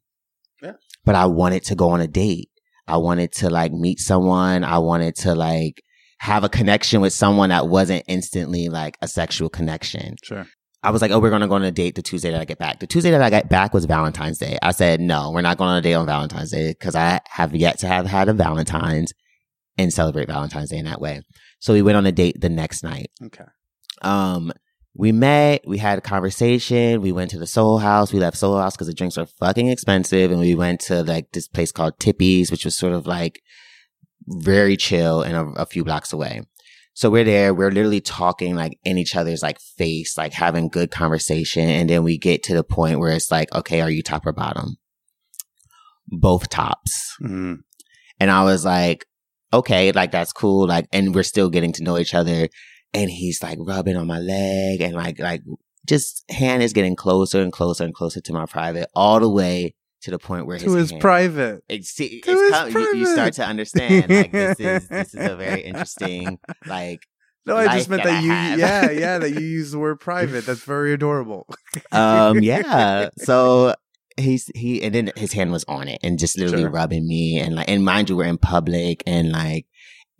[0.61, 0.73] Yeah.
[1.05, 2.49] But I wanted to go on a date.
[2.87, 4.63] I wanted to like meet someone.
[4.63, 5.83] I wanted to like
[6.19, 10.15] have a connection with someone that wasn't instantly like a sexual connection.
[10.23, 10.47] Sure.
[10.83, 12.45] I was like, oh, we're going to go on a date the Tuesday that I
[12.45, 12.79] get back.
[12.79, 14.57] The Tuesday that I get back was Valentine's Day.
[14.61, 17.55] I said, no, we're not going on a date on Valentine's Day because I have
[17.55, 19.13] yet to have had a Valentine's
[19.77, 21.21] and celebrate Valentine's Day in that way.
[21.59, 23.11] So we went on a date the next night.
[23.23, 23.45] Okay.
[24.01, 24.51] Um,
[24.95, 28.59] we met, we had a conversation, we went to the Soho House, we left Soho
[28.59, 31.99] House because the drinks were fucking expensive, and we went to like this place called
[31.99, 33.41] Tippy's, which was sort of like
[34.27, 36.43] very chill and a, a few blocks away.
[36.95, 40.91] So we're there, we're literally talking like in each other's like face, like having good
[40.91, 44.25] conversation, and then we get to the point where it's like, okay, are you top
[44.25, 44.77] or bottom?
[46.07, 47.15] Both tops.
[47.21, 47.59] Mm.
[48.19, 49.05] And I was like,
[49.51, 50.67] okay, like that's cool.
[50.67, 52.47] Like, and we're still getting to know each other.
[52.93, 55.41] And he's like rubbing on my leg and like, like
[55.87, 59.73] just hand is getting closer and closer and closer to my private all the way
[60.03, 61.63] to the point where To his, his hand- private.
[61.69, 65.13] It's, see, to it's his com- you, you start to understand like this is, this
[65.13, 67.01] is a very interesting, like,
[67.45, 68.61] No, I just meant that that, you.
[68.61, 70.45] Yeah, yeah, that you use the word private.
[70.45, 71.47] That's very adorable.
[71.91, 73.09] um, yeah.
[73.17, 73.75] So
[74.15, 76.69] he's he and then his hand was on it and just literally Sure.
[76.69, 79.65] rubbing me and like and mind you we're in public and like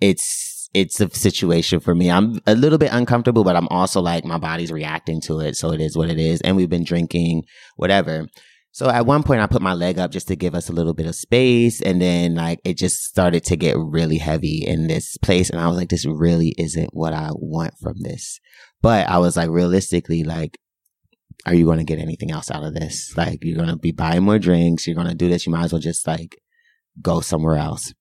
[0.02, 2.10] it's it's a situation for me.
[2.10, 5.72] I'm a little bit uncomfortable, but I'm also like my body's reacting to it, so
[5.72, 6.42] it is what it is.
[6.42, 7.44] And we've been drinking,
[7.76, 8.26] whatever.
[8.74, 10.94] So at one point I put my leg up just to give us a little
[10.94, 15.16] bit of space and then like it just started to get really heavy in this
[15.18, 18.40] place and I was like this really isn't what I want from this.
[18.82, 20.58] But I was like realistically like
[21.46, 23.16] are you going to get anything else out of this?
[23.18, 24.88] Like, you're going to be buying more drinks.
[24.88, 25.46] You're going to do this.
[25.46, 26.38] You might as well just like
[27.02, 27.94] go somewhere else.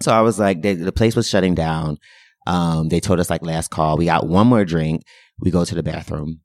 [0.00, 1.98] So I was like, the, the place was shutting down.
[2.46, 3.96] Um, they told us like last call.
[3.96, 5.02] We got one more drink.
[5.40, 6.40] We go to the bathroom.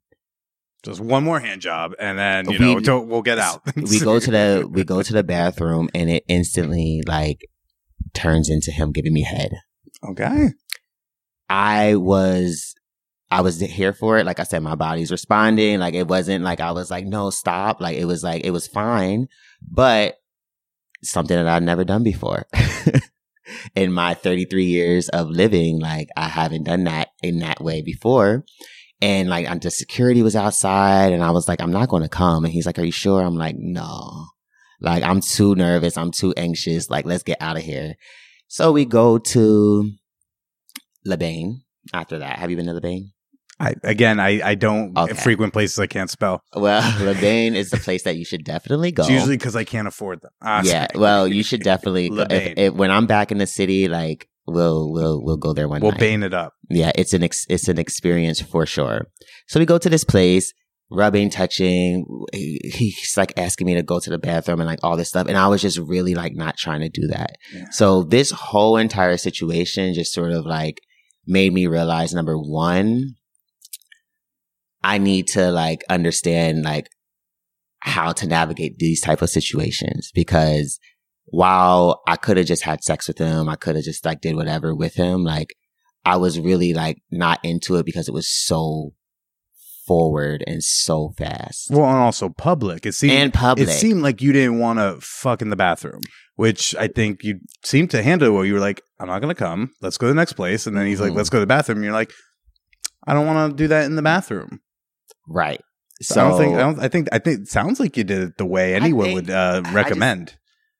[0.86, 3.62] Just one more hand job, and then you we, know we'll get out.
[3.76, 7.48] we go to the we go to the bathroom, and it instantly like
[8.14, 9.52] turns into him giving me head.
[10.02, 10.50] okay.
[11.48, 12.74] I was
[13.30, 14.26] I was here for it.
[14.26, 15.78] Like I said, my body's responding.
[15.80, 17.80] Like it wasn't like I was like, no, stop.
[17.80, 19.28] Like it was like it was fine,
[19.60, 20.16] but
[21.02, 22.46] something that I'd never done before.
[23.74, 28.44] in my 33 years of living, like I haven't done that in that way before.
[29.02, 32.44] And like the security was outside and I was like, I'm not going to come.
[32.44, 33.22] And he's like, are you sure?
[33.22, 34.26] I'm like, no,
[34.80, 35.98] like I'm too nervous.
[35.98, 36.88] I'm too anxious.
[36.88, 37.94] Like, let's get out of here.
[38.48, 39.90] So we go to
[41.04, 42.38] Le Bain after that.
[42.38, 43.12] Have you been to Le Bain?
[43.58, 45.14] I again, I I don't Okay.
[45.14, 46.42] frequent places I can't spell.
[46.54, 49.02] Well, Le Bain is the place that you should definitely go.
[49.04, 50.30] It's usually because I can't afford them.
[50.42, 50.86] Ah, yeah.
[50.92, 51.00] sorry.
[51.00, 52.10] Well, you should definitely.
[52.12, 55.80] If, if, when I'm back in the city, like we'll we'll we'll go there one
[55.80, 56.00] we'll night.
[56.00, 56.54] bane it up.
[56.70, 59.06] yeah, it's an ex- it's an experience for sure.
[59.48, 60.52] So we go to this place,
[60.90, 62.06] rubbing, touching.
[62.32, 65.26] He, he's like asking me to go to the bathroom and like all this stuff,
[65.28, 67.36] and I was just really like not trying to do that.
[67.54, 67.70] Yeah.
[67.70, 70.80] So this whole entire situation just sort of like
[71.26, 73.14] made me realize number one,
[74.82, 76.88] I need to like understand like
[77.80, 80.78] how to navigate these type of situations because
[81.26, 84.36] while I could have just had sex with him, I could have just like did
[84.36, 85.24] whatever with him.
[85.24, 85.54] Like
[86.04, 88.92] I was really like not into it because it was so
[89.86, 92.86] forward and so fast Well, and also public.
[92.86, 93.68] It seemed and public.
[93.68, 96.00] it seemed like you didn't want to fuck in the bathroom,
[96.34, 98.44] which I think you seemed to handle well.
[98.44, 99.70] You were like, "I'm not going to come.
[99.80, 101.16] Let's go to the next place." And then he's like, Mhm.
[101.16, 102.12] "Let's go to the bathroom." And you're like,
[103.06, 104.60] "I don't want to do that in the bathroom."
[105.28, 105.60] right.
[106.02, 106.78] So, So I don't think I don't.
[106.80, 109.30] I think I think it sounds like you did it the way anyone think- would
[109.30, 110.36] uh, I recommend.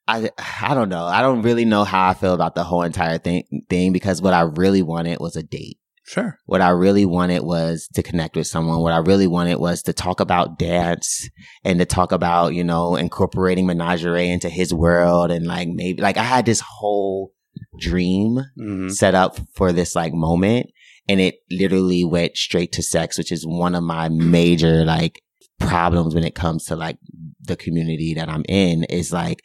[0.08, 0.30] I
[0.60, 1.04] I don't know.
[1.04, 4.34] I don't really know how I feel about the whole entire thing thing because what
[4.34, 5.78] I really wanted was a date.
[6.04, 6.38] sure.
[6.46, 8.80] What I really wanted was to connect with someone.
[8.80, 11.28] What I really wanted was to talk about dance
[11.64, 16.16] and to talk about, you know, incorporating menagerie into his world and like maybe like
[16.16, 17.32] I had this whole
[17.80, 18.92] dream Mhm.
[18.92, 20.66] set up for this like moment
[21.08, 25.22] and it literally went straight to sex, which is one of my major like
[25.58, 26.98] problems when it comes to like
[27.40, 29.42] the community that I'm in is like,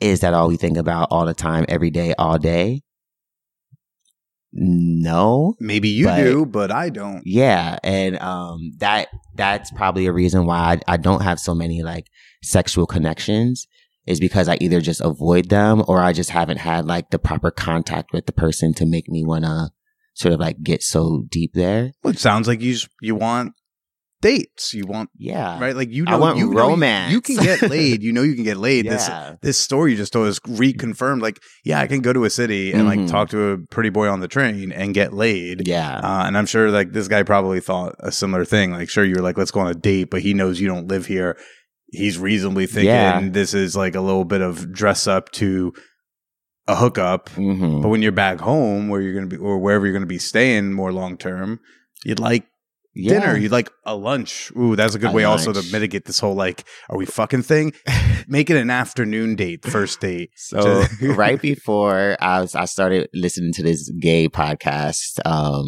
[0.00, 2.82] is that all we think about all the time, every day, all day?
[4.52, 5.54] No.
[5.60, 7.22] Maybe you But- do, but I don't.
[7.26, 7.78] Yeah.
[7.82, 12.06] And um that that's probably a reason why I, I don't have so many like
[12.42, 13.66] sexual connections
[14.06, 17.50] is because I either just avoid them or I just haven't had like the proper
[17.50, 19.70] contact with the person to make me wanna
[20.14, 21.92] sort of like get so deep there.
[22.02, 23.52] Well, it sounds like you you want
[24.22, 24.72] dates.
[24.74, 25.60] You want Yeah.
[25.60, 27.12] right, like you I want you know you- romance.
[27.12, 28.02] You, can get laid.
[28.02, 28.86] You know, you can get laid.
[28.86, 29.34] This Yeah.
[29.42, 31.20] this story you just told us reconfirmed.
[31.22, 32.86] Like, yeah, I can go to a city and Mhm.
[32.86, 35.66] like talk to a pretty boy on the train and get laid.
[35.68, 35.98] Yeah.
[35.98, 38.72] Uh, and I'm sure like this guy probably thought a similar thing.
[38.72, 40.88] Like, sure, you were like, let's go on a date, but he knows you don't
[40.88, 41.36] live here.
[41.92, 43.28] He's reasonably thinking Yeah.
[43.30, 45.72] this is like a little bit of dress up to
[46.66, 47.28] a hookup.
[47.30, 50.18] hmm But when you're back home, where you're gonna be, or wherever you're gonna be
[50.18, 51.60] staying more long term,
[52.04, 52.44] you'd like
[52.96, 53.20] yeah.
[53.20, 53.36] dinner.
[53.36, 54.50] You'd like a lunch.
[54.56, 57.42] Ooh, that's a good A way also to mitigate this whole like, are we fucking
[57.42, 57.72] thing?
[58.26, 60.30] Make it an afternoon date, first date.
[60.36, 65.18] So right before I was, I started listening to this gay podcast.
[65.26, 65.66] Um,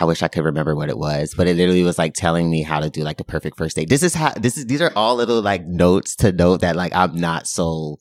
[0.00, 2.62] I wish I could remember what it was, but it literally was like telling me
[2.62, 3.88] how to do like the perfect first date.
[3.88, 4.66] This is how this is.
[4.66, 7.98] These are all little like notes to note that like I'm not so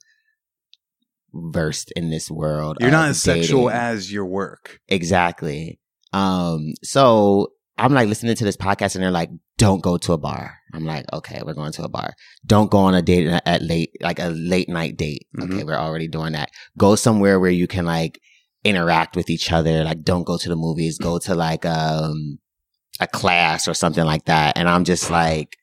[1.34, 2.78] versed in this world.
[2.80, 4.80] You're not as sexual as your work.
[4.88, 5.80] exactly.
[6.11, 10.17] Um, so I'm like listening to this podcast and they're like, don't go to a
[10.17, 10.57] bar.
[10.74, 12.13] I'm like, okay, we're going to a bar.
[12.45, 15.28] Don't go on a date at- at late, like a late night date.
[15.41, 15.63] Okay.
[15.63, 16.49] We're already doing that.
[16.78, 18.19] Go somewhere where you can like
[18.63, 19.84] interact with each other.
[19.84, 22.39] Like don't go to the movies, go to like, um,
[22.99, 24.55] a class or something like that.
[24.55, 25.57] And I'm just like,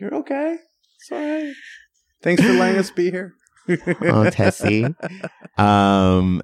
[0.00, 0.56] You're okay.
[0.98, 1.52] It's all right.
[2.22, 3.34] Thanks for letting us be here.
[4.02, 4.86] oh, Tessie.
[5.58, 6.42] Um,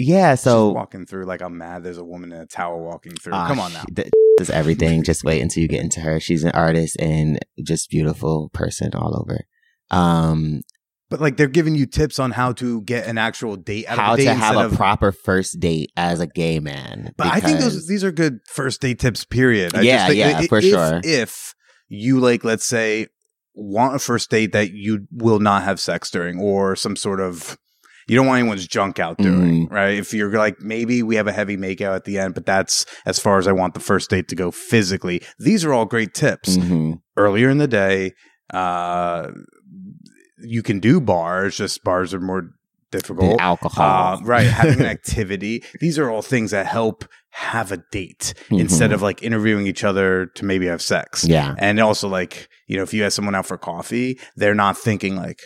[0.00, 0.34] yeah.
[0.34, 1.84] So walking through like I'm mad.
[1.84, 3.34] There's a woman in a tower walking through.
[3.34, 3.84] Ah, Come on now.
[3.94, 5.02] th- is everything.
[5.04, 6.18] Just wait until you get into her.
[6.18, 9.40] She's an artist and just beautiful person all over.
[9.90, 10.62] Um,
[11.10, 13.86] But like they're giving you tips on how to get an actual date.
[13.88, 17.12] Out how of a to have a of, proper first date as a gay man.
[17.18, 19.24] But I think those these are good first date tips.
[19.24, 19.74] Period.
[19.74, 21.00] I Yeah, yeah, for if, sure.
[21.04, 21.54] If
[21.88, 23.08] you like, let's say,
[23.54, 27.58] want a first date that you will not have sex during, or some sort of,
[28.10, 29.74] You don't want anyone's junk out doing, Mm-hmm.
[29.74, 29.94] right?
[29.98, 33.18] If you're like, maybe we have a heavy makeout at the end, but that's as
[33.20, 35.22] far as I want the first date to go physically.
[35.38, 36.56] These are all great tips.
[36.56, 38.12] hmm Earlier in the day,
[38.52, 39.28] uh,
[40.42, 42.50] you can do bars, just bars are more
[42.90, 43.36] difficult.
[43.38, 44.14] The alcohol.
[44.16, 44.46] Uh, right.
[44.46, 45.62] Having an activity.
[45.80, 48.94] These are all things that help have a date instead Mhm.
[48.94, 51.24] of like interviewing each other to maybe have sex.
[51.24, 51.54] Yeah.
[51.58, 55.14] And also, like, you know, if you have someone out for coffee, they're not thinking
[55.14, 55.38] like,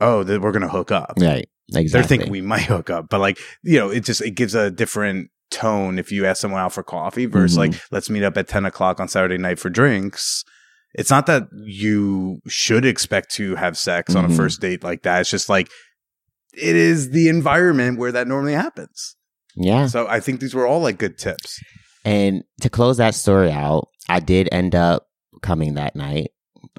[0.00, 1.14] oh, that we're going to hook up.
[1.18, 1.48] Right.
[1.74, 1.88] Exactly.
[1.88, 3.08] They're thinking we might hook up.
[3.10, 6.60] But like, you know, it just, it gives a different tone if you ask someone
[6.60, 7.60] out for coffee versus Mhm.
[7.72, 10.44] like, let's meet up at 10 o'clock on Saturday night for drinks.
[10.94, 14.36] It's not that you should expect to have sex on a Mhm.
[14.36, 15.20] first date like that.
[15.20, 15.68] It's just like,
[16.54, 19.16] it is the environment where that normally happens.
[19.56, 19.86] yeah.
[19.86, 21.60] So I think these were all like good tips.
[22.04, 25.08] And to close that story out, I did end up
[25.42, 26.30] coming that night.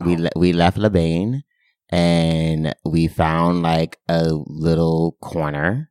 [0.04, 0.20] We Oh.
[0.22, 1.44] le- we left Le Bain
[1.90, 5.90] and we found like a little corner.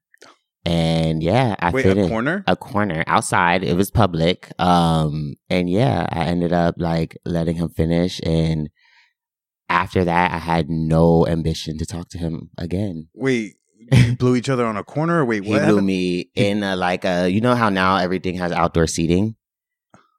[0.65, 2.43] And yeah, I Wait, fit a in corner?
[2.49, 3.63] a corner outside.
[3.63, 4.51] It was public.
[4.59, 8.21] Um, and yeah, I ended up like letting him finish.
[8.25, 8.69] And
[9.69, 13.09] after that, I had no ambition to talk to him again.
[13.15, 13.55] Wait,
[13.93, 15.21] you blew each other on a corner?
[15.21, 15.87] Or wait, He blew happened?
[15.87, 19.37] me in a, like a, you know how now everything has outdoor seating?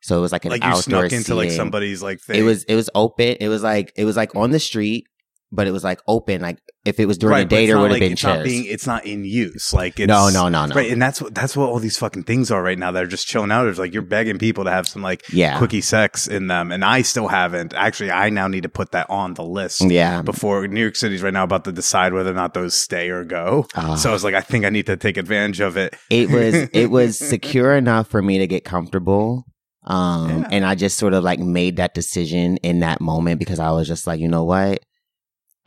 [0.01, 2.39] So it was like an Like you outdoor snuck into like somebody's like thing.
[2.39, 3.35] It was it was open.
[3.41, 5.07] It was like it was like on the street,
[5.51, 6.41] but it was like open.
[6.41, 8.23] Like if it was during Right, the day, it's there would have like- been it's
[8.23, 8.43] not chairs.
[8.47, 9.73] being it's not in use.
[9.73, 10.75] Like it's no, no, no, no.
[10.75, 12.91] Right, and that's what that's what all these fucking things are right now.
[12.91, 13.67] They're just chilling out.
[13.67, 16.83] It's like you're begging people to have some like Yeah, quickie sex in them, and
[16.83, 17.73] I still haven't.
[17.73, 19.81] Actually, I now need to put that on the list.
[19.81, 20.21] yeah.
[20.21, 23.23] Before New York City's right now about to decide whether or not those stay or
[23.23, 23.67] go.
[23.75, 23.95] Ah.
[23.95, 25.95] So I was like, I think I need to take advantage of it.
[26.09, 29.45] it was it was secure enough for me to get comfortable.
[29.85, 30.47] Um, Yeah.
[30.51, 33.87] and I just sort of like made that decision in that moment because I was
[33.87, 34.83] just like, you know what?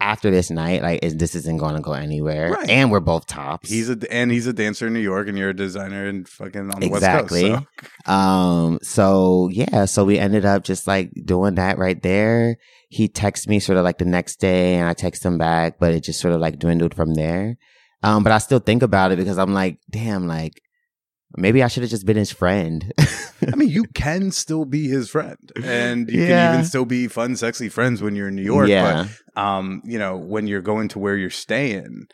[0.00, 2.70] After this night, like is, this isn't going to go anywhere, Right.
[2.70, 3.68] and we're both tops.
[3.68, 6.70] He's a and he's a dancer in New York, and you're a designer and fucking
[6.72, 7.50] on the Exactly.
[7.50, 7.86] West Coast.
[8.06, 8.12] So.
[8.12, 12.56] Um, so yeah, so we ended up just like doing that right there.
[12.88, 15.92] He texted me sort of like the next day and I text him back, but
[15.92, 17.56] it just sort of like dwindled from there.
[18.02, 20.62] Um, but I still think about it because I'm like, damn, like
[21.36, 22.92] maybe I should have just been his friend.
[23.52, 26.28] I mean, you can still be his friend, and you Yeah.
[26.28, 28.68] can even still be fun, sexy friends when you're in New York.
[28.68, 29.06] yeah.
[29.34, 32.06] But um, you know, when you're going to where you're staying,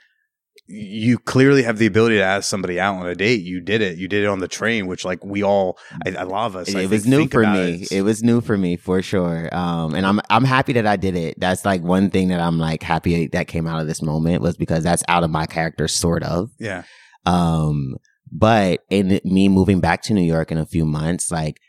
[0.69, 3.43] you clearly have the ability to ask somebody out on a date.
[3.43, 3.99] You did it.
[3.99, 6.75] You did it on the train, which like we all, I, a lot of us,
[6.75, 7.83] I it was think, new think for me.
[7.83, 7.93] It.
[7.93, 9.49] It was new for me for sure.
[9.55, 11.39] Um, and I'm I'm happy that I did it.
[11.39, 14.57] That's like one thing that I'm like happy that came out of this moment was
[14.57, 16.51] because that's out of my character, sort of.
[16.59, 16.83] yeah,
[17.27, 17.95] Um,
[18.31, 21.61] but in me moving back to New York in a few months, like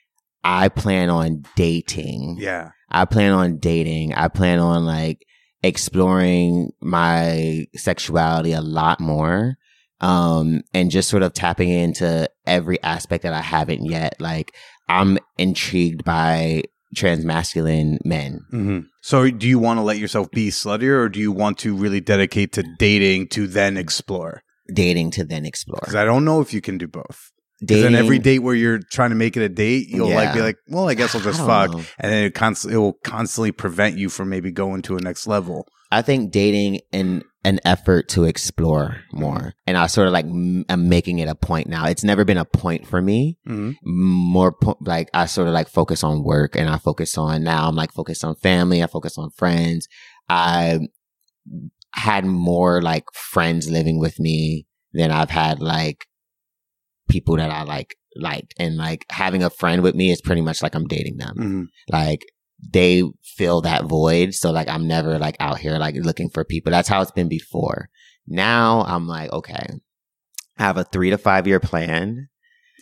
[0.43, 2.37] I plan on dating.
[2.39, 2.71] yeah.
[2.89, 4.13] I plan on dating.
[4.13, 5.25] I plan on like
[5.61, 9.55] exploring my sexuality a lot more.
[9.99, 14.21] Um, and just sort of tapping into every aspect that I haven't yet.
[14.21, 14.53] Like
[14.87, 16.63] I'm intrigued by
[16.95, 18.41] transmasculine men.
[18.51, 21.75] hmm So, do you want to let yourself be sluttier, or do you want to
[21.75, 24.43] really dedicate to dating to then explore?
[24.73, 25.79] Dating to then explore.
[25.81, 27.31] Because I don't know if you can do both.
[27.63, 30.41] Dating then every date where you're trying to make it a date, you'll like be
[30.41, 31.77] like, well, I guess I'll just fuck, know.
[31.97, 35.25] and then it constantly it will constantly prevent you from maybe going to a next
[35.25, 35.67] level.
[35.91, 39.53] I think dating in an effort to explore more.
[39.65, 41.85] And I sort of like m- am making it a point now.
[41.85, 43.37] It's never been a point for me.
[43.47, 43.71] Mm-hmm.
[43.83, 47.69] More po- like I sort of like focus on work and I focus on now
[47.69, 48.83] I'm like focused on family.
[48.83, 49.87] I focus on friends.
[50.27, 50.79] I
[51.93, 56.05] had more like friends living with me than I've had like
[57.09, 58.53] people that I like liked.
[58.59, 61.63] And like having a friend with me is pretty much like I'm dating them Mm-hmm.
[61.91, 62.25] like
[62.73, 64.33] they fill that void.
[64.33, 66.71] So like I'm never like out here like looking for people.
[66.71, 67.89] That's how it's been before.
[68.27, 69.65] Now I'm like, okay,
[70.57, 72.29] I have a three to five year plan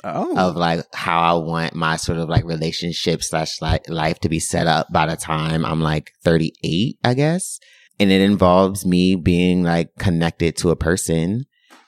[0.04, 4.30] Oh, of like how I want my sort of like relationship slash li- life to
[4.30, 7.60] be set up by the time I'm like 38, I guess.
[8.00, 11.46] And it involves me being like connected to a person,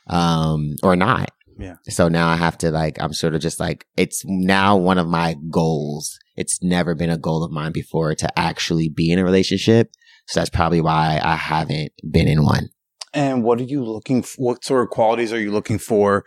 [0.07, 1.31] um, or not.
[1.59, 1.75] Yeah.
[1.89, 5.07] So now I have to like, I'm sort of just like, it's now one of
[5.07, 6.17] my goals.
[6.35, 9.91] It's never been a goal of mine before to actually be in a relationship.
[10.27, 12.69] So that's probably why I haven't been in one.
[13.13, 14.21] and what are you looking?
[14.21, 16.25] For, what sort of qualities are you looking for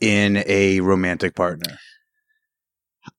[0.00, 1.78] in a romantic partner?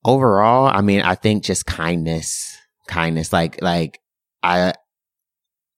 [0.03, 3.99] overall, I mean, I think just kindness, kindness, like, like
[4.43, 4.73] I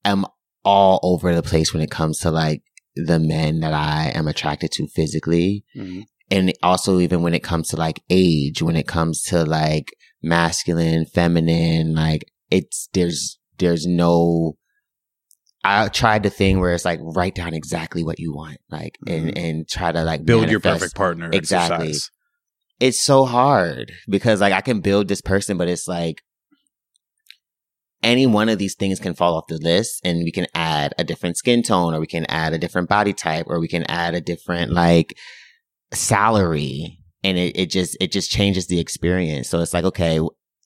[0.06, 0.26] am
[0.64, 2.62] all over the place when it comes to like
[2.96, 5.64] the men that I am attracted to physically.
[5.76, 6.02] Mm-hmm.
[6.32, 9.92] And also even when it comes to like age, when it comes to like
[10.22, 14.56] masculine, feminine, like it's, there's, there's no
[15.64, 19.26] I tried the thing where it's like write down exactly what you want, like, and
[19.28, 19.38] Mhm.
[19.38, 21.30] and try to like Build your perfect partner.
[21.34, 21.90] Exactly.
[21.90, 22.10] exercise.
[22.80, 26.22] It's so hard because like I can build this person, but it's like
[28.04, 31.04] any one of these things can fall off the list, and we can add a
[31.04, 34.16] different skin tone, or we can add a different body type, or we can add
[34.16, 35.18] a different like
[35.94, 39.50] salary, and it it just it just changes the experience.
[39.50, 40.20] So it's like okay.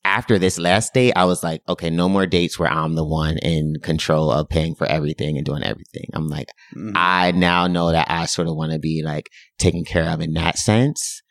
[0.06, 3.38] After this last date, I was like, okay, no more dates where I'm the one
[3.38, 6.10] in control of paying for everything and doing everything.
[6.12, 6.92] I'm like, Mhm.
[6.94, 10.34] I now know that I sort of want to be like taken care of in
[10.34, 11.22] that sense.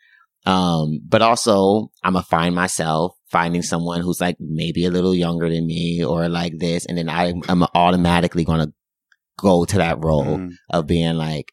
[0.44, 5.48] Um, but also I'm gonna find myself finding someone who's like maybe a little younger
[5.54, 6.86] than me or like this.
[6.86, 8.72] And then I, I'm automatically going to
[9.36, 10.50] go to that role Mhm.
[10.70, 11.48] of being like,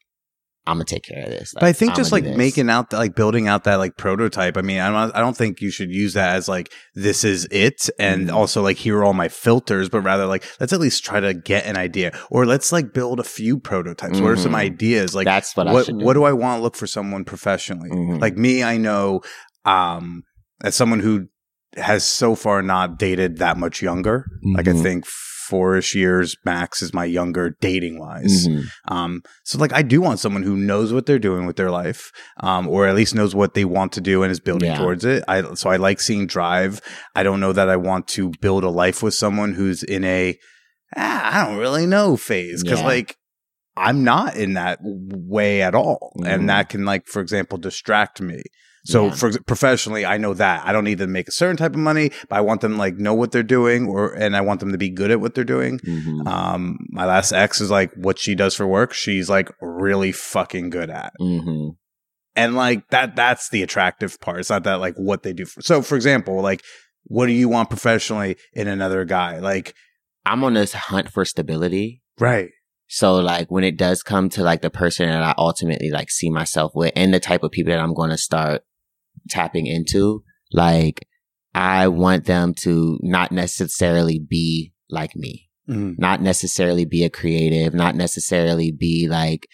[0.64, 1.50] I'm gonna take care of this.
[1.54, 4.56] But I think I'ma just like making out, the, like building out that like prototype.
[4.56, 7.48] I mean, I don't, I don't think you should use that as like this is
[7.50, 8.32] it, and Mhm.
[8.38, 9.88] also like here are all my filters.
[9.88, 13.18] But rather like let's at least try to get an idea, or let's like build
[13.18, 14.20] a few prototypes.
[14.20, 14.68] What are some Mhm.
[14.70, 15.16] ideas?
[15.16, 17.90] Like that's what, I what should what do I want to look for someone professionally?
[17.90, 18.20] Mhm.
[18.20, 19.22] Like me, I know
[19.64, 20.22] um
[20.62, 21.26] as someone who
[21.76, 24.26] has so far not dated that much younger.
[24.54, 24.82] Like I Mhm.
[24.82, 28.46] think four-ish years max is my younger dating wise.
[28.48, 28.64] Mhm.
[28.88, 32.10] Um, so like I do want someone who knows what they're doing with their life,
[32.40, 34.78] um, or at least knows what they want to do and is building Yeah.
[34.78, 35.24] towards it.
[35.28, 36.80] I so I like seeing drive.
[37.14, 40.38] I don't know that I want to build a life with someone who's in a
[40.96, 42.86] ah, I don't really know phase because Yeah.
[42.86, 43.16] like
[43.76, 46.26] I'm not in that way at all, Mhm.
[46.28, 48.42] and that can like for example distract me.
[48.84, 49.10] So Yeah.
[49.12, 51.78] for professionally, I know that I don't need them to make a certain type of
[51.80, 54.72] money, but I want them like know what they're doing, or and I want them
[54.72, 55.78] to be good at what they're doing.
[55.80, 56.26] Mhm.
[56.26, 58.92] Um, my last ex is like what she does for work.
[58.92, 61.76] She's like really fucking good at, Mhm.
[62.34, 63.14] and like that.
[63.14, 64.40] That's the attractive part.
[64.40, 65.44] It's not that like what they do.
[65.44, 66.62] For, so, for example, like
[67.04, 69.38] what do you want professionally in another guy?
[69.38, 69.74] Like,
[70.24, 72.02] I'm on this hunt for stability.
[72.20, 72.50] right,
[72.86, 76.30] So like when it does come to like the person that I ultimately like see
[76.30, 78.62] myself with and the type of people that I'm going to start
[79.28, 81.06] tapping into, like
[81.54, 85.98] I want them to not necessarily be like me, Mhm.
[85.98, 89.46] not necessarily be a creative, not necessarily be like,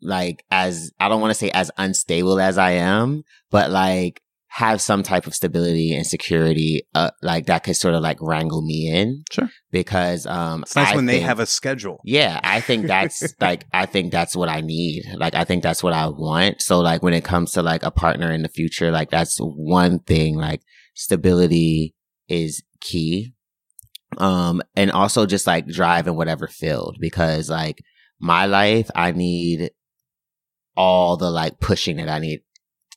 [0.00, 4.20] like as, I don't want to say as unstable as I am, but like
[4.54, 8.62] have some type of stability and security, uh, like that could sort of like wrangle
[8.62, 9.24] me in.
[9.28, 9.50] Sure.
[9.72, 12.00] Because, um, it's nice I when they have a schedule.
[12.04, 15.06] yeah, I think that's like I think that's what I need.
[15.16, 16.62] Like I think that's what I want.
[16.62, 19.98] So like when it comes to like a partner in the future, like that's one
[19.98, 20.36] thing.
[20.36, 20.62] Like
[20.94, 21.96] stability
[22.28, 23.34] is key.
[24.18, 27.82] Um and also just like drive in whatever field because like
[28.20, 29.72] my life I need
[30.76, 32.42] all the like pushing that I need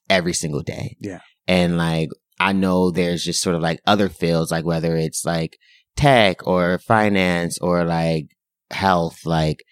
[0.08, 0.98] every single day.
[1.00, 1.22] Yeah.
[1.48, 5.58] And like I know there's just sort of like other fields like whether it's like
[5.96, 8.28] tech or finance or like
[8.72, 9.64] health, like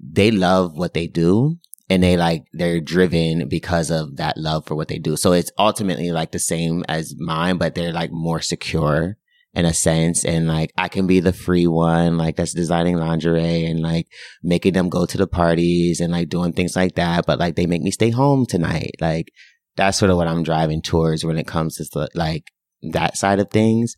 [0.00, 1.58] they love what they do
[1.90, 5.16] and they like, they're driven because of that love for what they do.
[5.16, 9.16] So it's ultimately like the same as mine, but they're like more secure
[9.54, 10.24] in a sense.
[10.24, 14.06] And like I can be the free one, like that's designing lingerie and like
[14.42, 17.26] making them go to the parties and like doing things like that.
[17.26, 18.92] But like they make me stay home tonight.
[19.00, 19.32] Like
[19.78, 22.52] that's sort of what I'm driving towards when it comes to like
[22.92, 23.96] that side of things.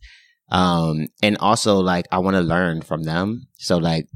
[0.49, 3.47] Um, and also like I want to learn from them.
[3.57, 4.07] So like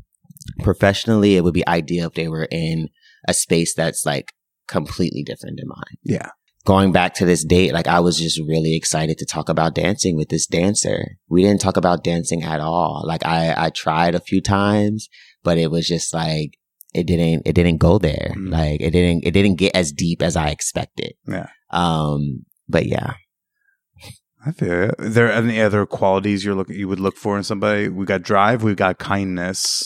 [0.60, 2.90] professionally, it would be ideal if they were in
[3.28, 4.32] a space that's like
[4.68, 5.98] completely different than mine.
[6.04, 6.30] Yeah.
[6.66, 10.16] Going back to this date, like I was just really excited to talk about dancing
[10.16, 11.18] with this dancer.
[11.30, 13.04] We didn't talk about dancing at all.
[13.06, 15.08] Like I, I tried a few times,
[15.44, 16.58] but it was just like,
[16.96, 18.34] it didn't, it didn't go there.
[18.36, 18.52] Mm.
[18.52, 21.14] Like it didn't, it didn't get as deep as I expected.
[21.28, 21.48] Yeah.
[21.72, 23.14] Um, but yeah.
[24.46, 24.96] I feel it.
[25.00, 27.90] Are there any other qualities you're looking you would look for in somebody?
[27.90, 29.84] We got drive, we've got kindness,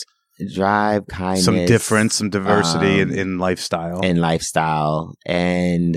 [0.54, 1.44] Drive, kindness.
[1.44, 4.00] some difference, some diversity in, um, in lifestyle.
[4.02, 5.96] and lifestyle and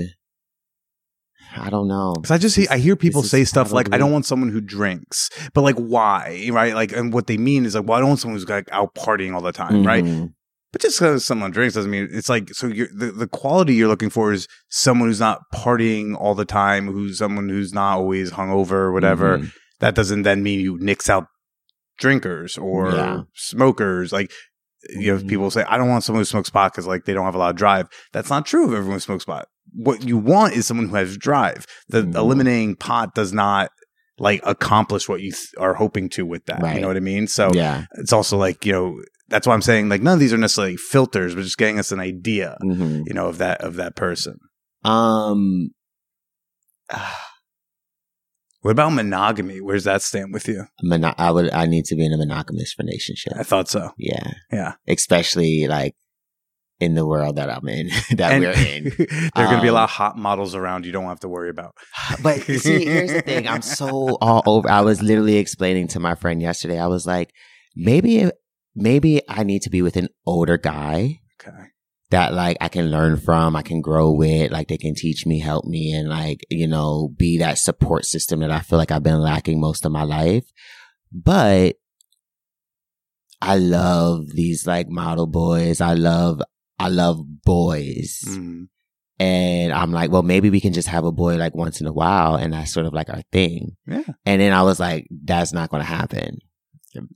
[1.56, 2.14] I don't know.
[2.14, 4.60] Because I just see, I hear people say stuff like, "I don't want someone who
[4.60, 6.74] drinks," but like, why, right?
[6.74, 8.94] Like, and what they mean is like, "Well, I don't want someone who's like out
[8.94, 10.04] partying all the time, right?"
[10.74, 12.48] But just because someone drinks doesn't mean it's like.
[12.52, 16.44] So you're, the the quality you're looking for is someone who's not partying all the
[16.44, 19.38] time, who's someone who's not always hungover or whatever.
[19.38, 19.52] Mhm.
[19.78, 21.26] That doesn't then mean you nix out
[21.98, 23.20] drinkers or Yeah.
[23.34, 24.12] smokers.
[24.12, 24.32] Like,
[24.90, 25.28] you know, Mhm.
[25.28, 27.38] people say, "I don't want someone who smokes pot because like they don't have a
[27.38, 28.64] lot of drive." That's not true.
[28.64, 31.66] Of everyone who smokes pot, what you want is someone who has drive.
[31.88, 32.16] The Mhm.
[32.16, 33.70] eliminating pot does not
[34.18, 36.74] like accomplish what you th- are hoping to with that.
[36.74, 37.26] You know what I mean?
[37.28, 37.86] So yeah.
[37.98, 40.76] it's also like you know that's why I'm saying like none of these are necessarily
[40.76, 43.02] filters, but just getting us an idea, Mhm.
[43.06, 44.38] you know, of that of that person.
[44.84, 45.70] Um,
[48.60, 49.60] What about monogamy?
[49.60, 50.64] Where's that stand with you?
[50.82, 51.52] Mono- I would.
[51.52, 53.34] I need to be in a monogamous relationship.
[53.38, 53.90] I thought so.
[53.98, 54.72] Yeah, Yeah.
[54.88, 55.94] especially like
[56.80, 58.84] in the world that I'm in, that we're in.
[59.34, 61.20] there are going to be a Um, lot of hot models around you don't have
[61.20, 61.74] to worry about.
[62.22, 63.46] But see, here's the thing.
[63.46, 64.70] I'm so all over.
[64.70, 66.78] I was literally explaining to my friend yesterday.
[66.80, 67.32] I was like,
[67.76, 68.30] maybe,
[68.74, 71.68] maybe I need to be with an older guy Okay.
[72.10, 75.40] that like I can learn from, I can grow with, like they can teach me,
[75.40, 79.02] help me, and like, you know, be that support system that I feel like I've
[79.02, 80.44] been lacking most of my life.
[81.12, 81.76] But
[83.40, 85.80] I love these like model boys.
[85.80, 86.40] I love,
[86.78, 88.22] I love boys.
[88.26, 88.68] Mm.
[89.20, 91.92] And I'm like, well, maybe we can just have a boy like once in a
[91.92, 92.34] while.
[92.34, 93.76] And that's sort of like our thing.
[93.86, 94.02] Yeah.
[94.26, 96.38] And then I was like, that's not going to happen.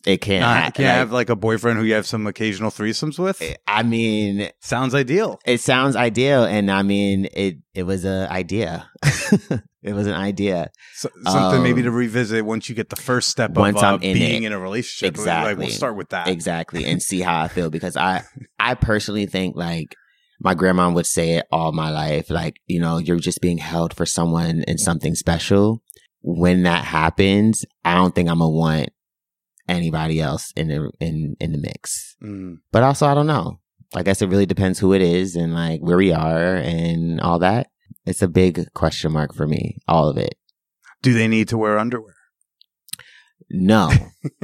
[0.06, 0.42] It can't.
[0.42, 3.18] Nah, hap- can you like, have like a boyfriend who you have some occasional threesomes
[3.18, 3.42] with?
[3.66, 5.38] I mean, Sounds ideal.
[5.46, 6.44] it sounds ideal.
[6.44, 8.90] And I mean, it, it was an idea.
[9.82, 10.70] it was an idea.
[10.94, 13.86] So, something maybe Um, to revisit once you get the first step once of uh,
[13.86, 14.48] I'm in being it.
[14.48, 15.16] in a relationship.
[15.16, 15.64] Like Exactly.
[15.66, 16.28] we'll start with that.
[16.28, 16.84] Exactly.
[16.84, 18.24] And see how I feel because I,
[18.58, 19.94] I personally think like
[20.40, 22.30] my grandma would say it all my life.
[22.30, 25.82] Like, you know, you're just being held for someone and something special.
[26.20, 28.88] When that happens, I don't think I'm gonna want
[29.68, 32.16] anybody else in the, in, in the mix.
[32.22, 32.58] Mm.
[32.72, 33.60] But also, I don't know.
[33.94, 37.38] I guess it really depends who it is and like where we are and all
[37.38, 37.68] that.
[38.04, 39.78] It's a big question mark for me.
[39.86, 40.34] All of it.
[41.02, 42.14] Do they need to wear underwear?
[43.50, 43.90] No,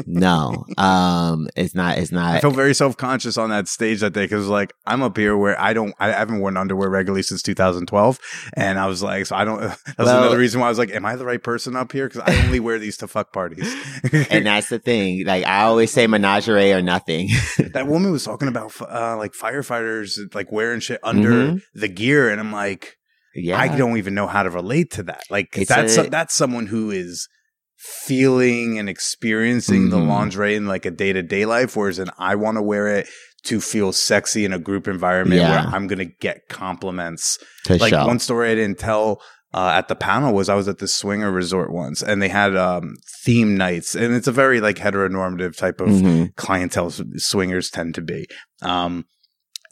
[0.07, 0.65] no.
[0.79, 2.37] Um, it's not, it's not.
[2.37, 5.37] I feel very self conscious on that stage that day because like I'm up here
[5.37, 8.19] where I don't I haven't worn underwear regularly since 2012,
[8.55, 9.61] and I was like, so I don't.
[9.61, 12.09] That's Well- another reason why I was like, am I the right person up here?
[12.09, 13.71] Because I only wear these to fuck parties.
[14.31, 15.27] and that's the thing.
[15.27, 17.29] Like I always say menagerie or nothing.
[17.75, 21.63] that woman was talking about uh, like firefighters like wearing shit under Mhm.
[21.75, 22.97] the gear, and I'm like,
[23.35, 23.59] yeah.
[23.59, 25.25] I don't even know how to relate to that.
[25.29, 27.29] Like It's that's a- that's someone who is
[27.87, 30.09] feeling and experiencing the Mhm.
[30.09, 33.07] lingerie in like a day to day life, whereas an I want to wear it
[33.45, 35.51] to feel sexy in a group environment Yeah.
[35.51, 37.39] where I'm gonna get compliments.
[37.67, 38.07] to Like show.
[38.07, 39.21] one story I didn't tell.
[39.53, 42.57] Uh, at the panel was I was at the swinger resort once and they had
[42.57, 46.35] um theme nights and it's a very like heteronormative type of Mhm.
[46.37, 48.27] clientele swingers tend to be.
[48.63, 49.05] Um,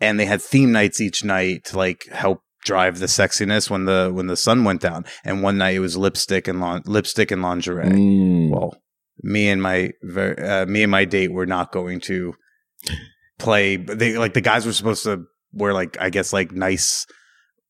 [0.00, 4.10] and they had theme nights each night to like help drive the sexiness when the
[4.12, 5.04] when the sun went down.
[5.24, 7.86] And one night it was lipstick and lipstick and lingerie.
[7.86, 8.50] Mm.
[8.50, 8.74] Well,
[9.22, 12.34] me and my uh, me and my date were not going to
[13.38, 13.76] play.
[13.76, 17.06] They like the guys were supposed to wear like I guess like nice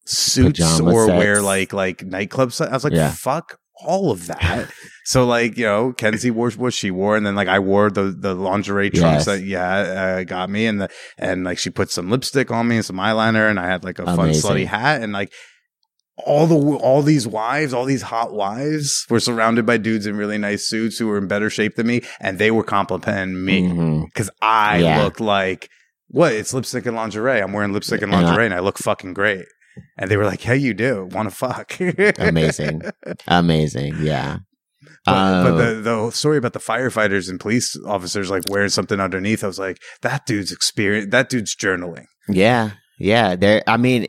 [0.07, 2.53] suits Pajama or wear like like nightclub.
[2.53, 3.13] se- I was like, Yeah.
[3.13, 4.71] fuck all of that.
[5.05, 8.15] so like you know, Kenzie wore what she wore, and then like I wore the
[8.17, 9.27] the lingerie trunks Yes.
[9.27, 9.71] that yeah
[10.21, 12.97] uh, got me, and the and like she put some lipstick on me and some
[12.97, 15.33] eyeliner, and I had like a fun slutty hat, and like
[16.19, 20.39] all the all these wives, all these hot wives, were surrounded by dudes in really
[20.39, 24.31] nice suits who were in better shape than me, and they were complimenting me because
[24.41, 25.03] I Yeah.
[25.03, 25.69] looked like
[26.09, 26.33] what?
[26.35, 27.41] It's lipstick and lingerie.
[27.41, 29.47] I'm wearing lipstick and And I- lingerie, and I look fucking great.
[29.97, 31.79] And they were like, "Hey, you do want to fuck?"
[32.19, 32.83] Amazing.
[33.27, 33.97] Amazing.
[34.01, 34.39] Yeah.
[35.05, 39.01] But, but Um, the the story about the firefighters and police officers like wearing something
[39.01, 41.11] underneath, I was like, that dude's experience.
[41.11, 42.07] That dude's journaling.
[42.29, 43.37] Yeah, yeah.
[43.37, 43.63] There.
[43.67, 44.07] I mean,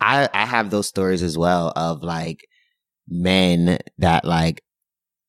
[0.00, 2.46] I I have those stories as well of like
[3.08, 4.62] men that like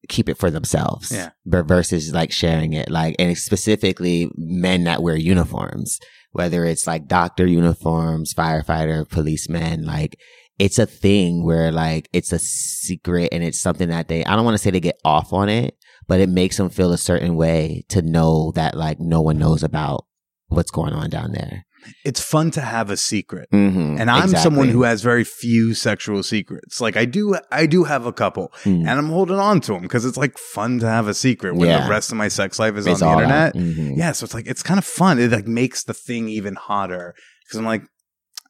[0.07, 1.11] keep it for themselves.
[1.11, 1.31] Yeah.
[1.45, 5.99] Versus like sharing it, like and specifically men that wear uniforms,
[6.35, 10.19] whether it's like doctor uniforms, firefighter, policemen, like.
[10.57, 14.45] It's a thing where like it's a secret and it's something that they, I don't
[14.45, 15.75] want to say they get off on it,
[16.07, 19.63] but it makes them feel a certain way to know that like no one knows
[19.63, 20.05] about
[20.47, 21.65] what's going on down there.
[22.03, 23.49] It's fun to have a secret.
[23.51, 23.97] Mm-hmm.
[23.99, 26.79] And I'm someone who has very few sexual secrets.
[26.81, 28.79] Like I do, I do have a couple, Mm.
[28.87, 31.69] and I'm holding on to them because it's like fun to have a secret when
[31.69, 31.83] Yeah.
[31.83, 33.53] the rest of my sex life is It's on the internet.
[33.55, 33.97] Mhm.
[33.97, 35.19] Yeah, so it's like it's kind of fun.
[35.19, 37.13] It like makes the thing even hotter
[37.45, 37.83] because I'm like,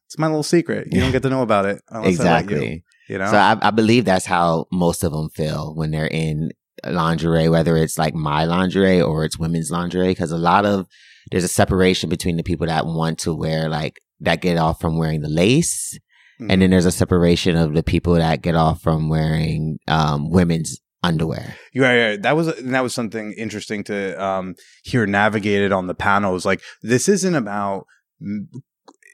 [0.06, 0.88] it's my little secret.
[0.92, 2.10] You don't get to know about it let you.
[2.10, 2.84] exactly.
[3.10, 6.50] You know, So I, I believe that's how most of them feel when they're in
[6.86, 10.08] lingerie, whether it's like my lingerie or it's women's lingerie.
[10.10, 10.88] Because a lot of
[11.32, 14.98] there's a separation between the people that want to wear like that get off from
[14.98, 15.98] wearing the lace,
[16.40, 16.48] Mhm.
[16.52, 20.80] and then there's a separation of the people that get off from wearing um, women's
[21.04, 21.56] underwear.
[21.76, 22.22] Right, right.
[22.22, 26.32] That was that was something interesting to um, hear navigated on the panel.
[26.32, 27.86] It was like this isn't about
[28.22, 28.48] mm,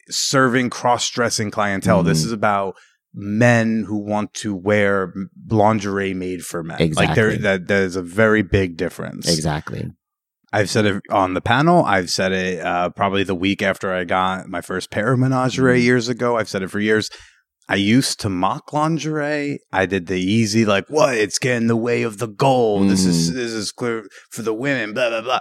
[0.09, 2.03] serving cross-dressing clientele.
[2.03, 2.26] This Mhm.
[2.28, 2.76] is about
[3.14, 5.14] men who want to wear
[5.49, 6.91] lingerie made for men.
[6.93, 9.28] Like there, that there's a very big difference.
[9.32, 9.91] Exactly.
[10.54, 11.84] I've said it on the panel.
[11.86, 15.80] I've said it uh, probably the week after I got my first pair of menagerie
[15.80, 15.84] Mhm.
[15.84, 16.38] years ago.
[16.38, 17.10] I've said it for years.
[17.70, 19.60] I used to mock lingerie.
[19.72, 21.16] I did the easy, like, what?
[21.16, 22.84] It's getting in the way of the goal.
[22.86, 24.93] This is this is clear for the women.
[24.93, 25.39] Blah blah blah.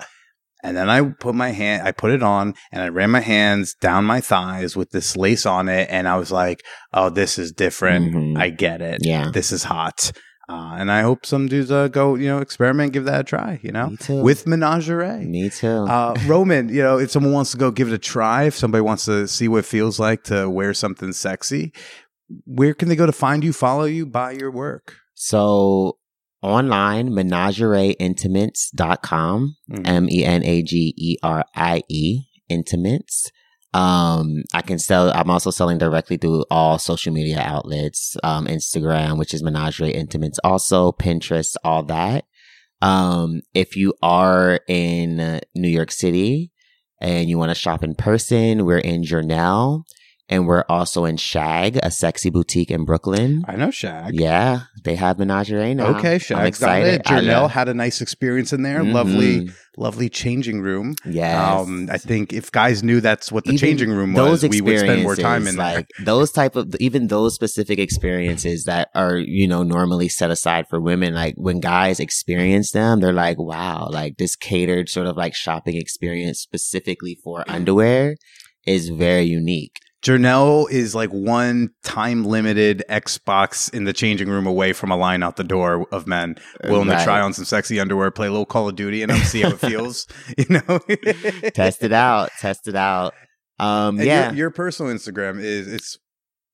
[0.63, 3.75] And then I put my hand, I put it on, and I ran my hands
[3.81, 7.51] down my thighs with this lace on it, and I was like, "Oh, this is
[7.51, 8.15] different.
[8.15, 8.39] Mhm.
[8.39, 8.99] I get it.
[9.03, 9.31] Yeah.
[9.33, 10.13] this is hot."
[10.51, 13.61] Uh, and I hope some dudes uh, go, you know, experiment, give that a try.
[13.63, 14.23] You know, Me too.
[14.23, 15.25] with menagerie.
[15.27, 15.69] Me too.
[15.89, 18.83] Uh, Roman, you know, if someone wants to go give it a try, if somebody
[18.83, 21.73] wants to see what it feels like to wear something sexy,
[22.47, 24.97] where can they go to find you, follow you, buy your work?
[25.15, 25.99] so
[26.43, 29.57] online, menagerieintimates.com.
[29.71, 29.87] Mhm.
[29.87, 33.31] M E N A G E R I E Intimates.
[33.73, 39.17] Um, I can sell, I'm also selling directly through all social media outlets, um, Instagram,
[39.19, 42.25] which is Menagerie Intimates, also Pinterest, all that.
[42.83, 46.51] Um, if you are in New York City
[47.01, 49.85] and you want to shop in person, we're in Journal
[50.31, 53.45] and we're also in Shag, a sexy boutique in Brooklyn.
[53.47, 54.15] I know Shag.
[54.15, 55.97] Yeah, they have Menagerie now.
[55.99, 56.95] Okay, I'm Shag's got excited.
[57.01, 57.05] it.
[57.05, 58.83] Janelle had a nice experience in there.
[58.85, 59.55] Lovely, Mhm.
[59.77, 60.95] lovely changing room.
[61.05, 61.37] Yes.
[61.37, 64.79] Um, I think if guys knew that's what the even changing room was, we would
[64.79, 65.75] spend more time in experiences, there.
[65.75, 70.67] like those type of even those specific experiences that are you know normally set aside
[70.69, 75.17] for women like when guys experience them they're like wow like this catered sort of
[75.17, 78.17] like shopping experience specifically for underwear
[78.67, 84.73] is very unique Janelle is like one time limited Xbox in the changing room away
[84.73, 88.11] from a line out the door of men willing to try on some sexy underwear,
[88.11, 90.07] play a little Call of Duty, and I'm see how it feels.
[90.39, 90.79] You know,
[91.51, 93.15] test it out test it out
[93.59, 95.99] um And yeah Your, your personal Instagram is it's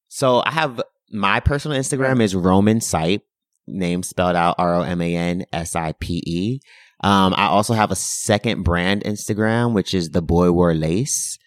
[0.09, 3.23] So I have my personal Instagram is Roman Sipe,
[3.67, 6.61] name spelled out R O M A N S I P E.
[7.05, 11.39] Um, I also have a second brand Instagram, which is the Boy Wore Lace.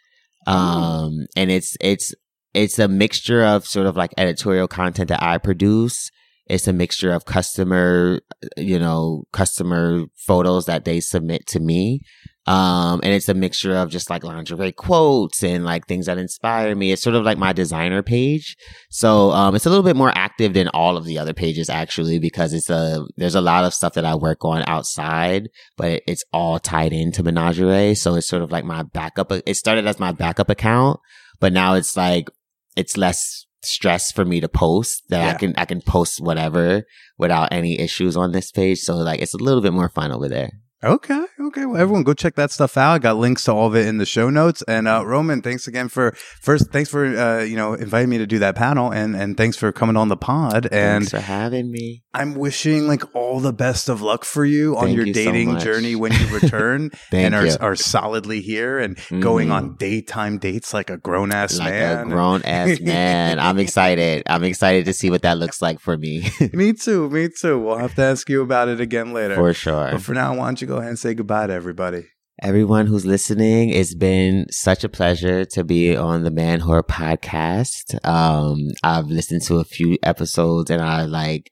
[0.50, 2.14] Um, and it's it's
[2.54, 6.10] it's a mixture of sort of like editorial content that I produce.
[6.48, 8.22] It's a mixture of customer,
[8.58, 12.02] you know, customer photos that they submit to me.
[12.50, 16.74] Um, and it's a mixture of just like lingerie quotes and like things that inspire
[16.74, 16.92] me.
[16.92, 18.58] It's sort of like my designer page.
[18.90, 22.18] So, um, it's a little bit more active than all of the other pages actually
[22.18, 26.24] because it's a, there's a lot of stuff that I work on outside, but it's
[26.34, 27.94] all tied into Menagerie.
[27.94, 29.32] So it's sort of like my backup.
[29.32, 31.00] It started as my backup account,
[31.40, 32.32] but now it's like,
[32.76, 36.82] it's less stress for me to post that I can, I can post whatever
[37.16, 38.80] without any issues on this page.
[38.80, 40.50] So like, it's a little bit more fun over there.
[40.84, 41.26] Okay.
[41.40, 41.66] Okay.
[41.66, 42.92] Well, everyone go check that stuff out.
[42.94, 44.62] I got links to all of it in the show notes.
[44.68, 46.12] And uh, Roman, thanks again for
[46.42, 46.72] first.
[46.72, 49.72] Thanks for uh, you know inviting me to do that panel, and and thanks for
[49.72, 50.66] coming on the pod.
[50.72, 52.04] And Thanks for having me.
[52.14, 55.54] I'm wishing like all the best of luck for you on Thank your you dating
[55.54, 55.64] much.
[55.64, 57.56] journey when you return Thank and are, you.
[57.62, 59.54] are solidly here and going Mhm.
[59.54, 62.08] on daytime dates like a grown ass like man.
[62.08, 63.40] a grown ass man.
[63.40, 64.24] I'm excited.
[64.28, 66.30] I'm excited to see what that looks like for me.
[66.54, 67.10] me too.
[67.10, 67.60] Me too.
[67.60, 69.36] We'll have to ask you about it again later.
[69.36, 69.90] for sure.
[69.92, 72.06] But for now, why don't you go ahead and say goodbye to everybody?
[72.44, 78.06] Everyone who's listening, it's been such a pleasure to be on the Man podcast.
[78.08, 81.50] Um, I've listened to a few episodes and I like,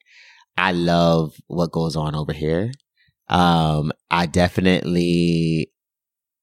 [0.56, 2.70] I love what goes on over here.
[3.28, 5.72] Um, I definitely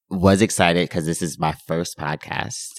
[0.10, 2.72] was excited because this is my first podcast.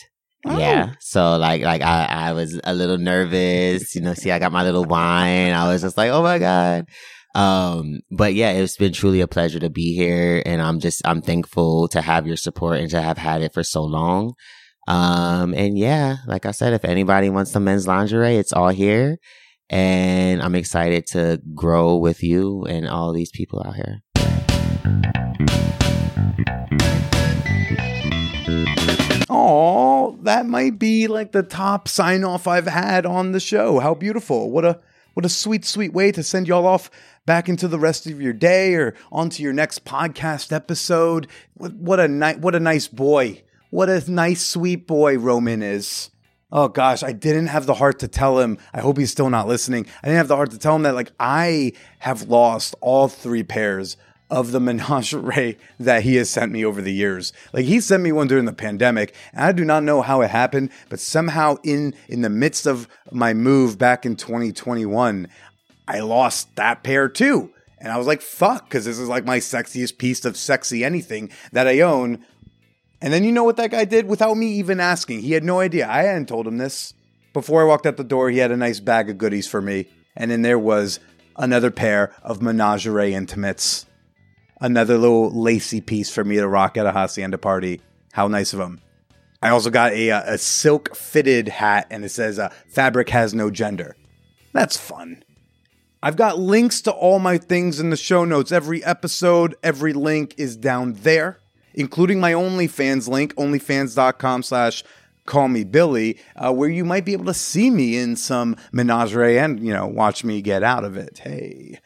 [0.45, 0.59] Oh.
[0.59, 0.93] Yeah.
[1.01, 4.63] So like like I, I was a little nervous, you know, see I got my
[4.63, 5.53] little wine.
[5.53, 6.87] I was just like, oh my God.
[7.37, 11.21] Um, but yeah, it's been truly a pleasure to be here and I'm just I'm
[11.21, 14.33] thankful to have your support and to have had it for so long.
[14.89, 19.19] Um and yeah, like I said, if anybody wants some men's lingerie, it's all here.
[19.69, 24.01] And I'm excited to grow with you and all these people out here.
[29.29, 33.79] Oh, that might be like the top sign off I've had on the show.
[33.79, 34.51] How beautiful.
[34.51, 34.81] What a
[35.17, 36.91] what a sweet, sweet way to send y'all off
[37.25, 41.27] back into the rest of your day or onto your next podcast episode.
[41.55, 43.43] What, a ni- what a nice boy.
[43.71, 46.11] What a nice, sweet boy Roman is.
[46.53, 48.59] Oh gosh, I didn't have the heart to tell him.
[48.75, 49.87] I hope he's still not listening.
[50.03, 53.43] I didn't have the heart to tell him that like I have lost all three
[53.43, 53.97] pairs
[54.31, 57.33] of the menagerie that he has sent me over the years.
[57.53, 60.31] Like he sent me one during the pandemic, and I do not know how it
[60.31, 65.29] happened, but somehow in in the midst of my move back in 2021,
[65.89, 67.53] I lost that pair too.
[67.79, 71.31] And I was like, fuck, because this is like my sexiest piece of sexy anything
[71.53, 72.25] that I own.
[73.03, 75.21] And then you know what that guy did without me even asking?
[75.21, 75.89] He had no idea.
[75.89, 76.95] I hadn't told him this.
[77.35, 79.87] Before I walked out the door, he had a nice bag of goodies for me.
[80.17, 80.99] And then there was
[81.37, 83.85] another pair of menagerie intimates.
[84.61, 87.81] Another little lacy piece for me to rock at a hacienda party.
[88.13, 88.81] How nice of him.
[89.43, 93.35] I also got a, uh, a silk fitted hat and it says uh, fabric has
[93.35, 93.97] no gender.
[94.53, 95.23] That's fun.
[96.03, 98.53] I've got links to all my things in the show notes.
[98.53, 101.39] Every episode, every link is down there,
[101.75, 104.85] including my OnlyFans link, onlyfans.com slash
[105.27, 109.39] call me Billy, uh, where you might be able to see me in some menagerie
[109.39, 111.19] and, you know, watch me get out of it.
[111.19, 111.81] Hey.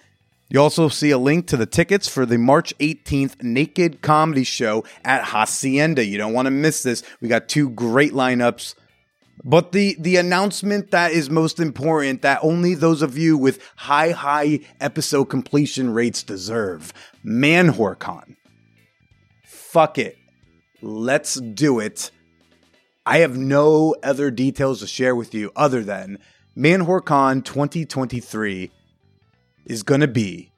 [0.52, 4.84] You also see a link to the tickets for the March 18th Naked Comedy Show
[5.04, 6.04] at Hacienda.
[6.04, 7.04] You don't want to miss this.
[7.20, 8.74] We got two great lineups.
[9.44, 14.10] But the the announcement that is most important that only those of you with high
[14.10, 16.92] high episode completion rates deserve.
[17.24, 18.34] ManwhoreCon.
[19.44, 20.18] Fuck it.
[20.82, 22.10] Let's do it.
[23.06, 26.18] I have no other details to share with you other than
[26.56, 28.72] ManwhoreCon 2023
[29.70, 30.50] is going to be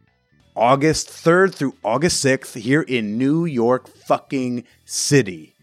[0.56, 5.54] August 3rd through August 6th here in New York fucking city.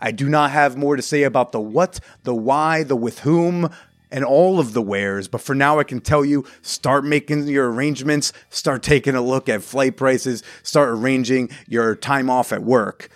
[0.00, 3.68] I do not have more to say about the what, the why, the with whom,
[4.10, 7.70] and all of the wheres, but for now I can tell you start making your
[7.70, 13.10] arrangements, start taking a look at flight prices, start arranging your time off at work.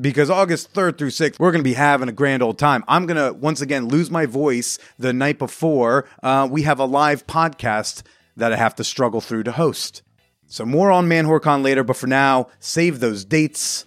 [0.00, 2.82] Because August 3rd through 6th, we're going to be having a grand old time.
[2.88, 6.08] I'm going to once again lose my voice the night before.
[6.24, 8.02] Uh, we have a live podcast
[8.40, 10.02] that I have to struggle through to host.
[10.46, 13.84] So more on ManwhoreCon later, but for now, save those dates.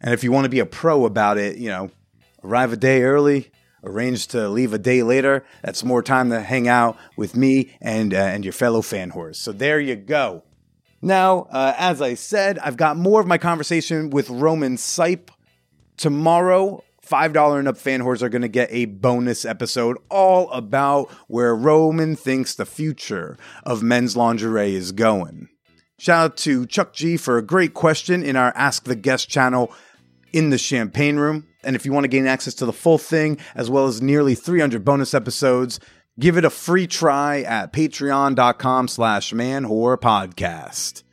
[0.00, 1.90] And if you want to be a pro about it, you know,
[2.42, 3.50] arrive a day early,
[3.84, 5.44] arrange to leave a day later.
[5.62, 9.36] That's more time to hang out with me and uh, and your fellow fan whores.
[9.36, 10.42] So there you go.
[11.00, 15.28] Now, uh, as I said, I've got more of my conversation with Roman Sipe
[15.96, 16.82] tomorrow.
[17.06, 21.54] $5 and up fan whores are going to get a bonus episode all about where
[21.54, 25.48] Roman thinks the future of men's lingerie is going.
[25.98, 29.72] Shout out to Chuck G for a great question in our Ask the Guest channel
[30.32, 31.46] in the Champagne Room.
[31.62, 34.34] And if you want to gain access to the full thing, as well as nearly
[34.34, 35.80] 300 bonus episodes,
[36.18, 41.04] give it a free try at patreon.com slash manwhorepodcast.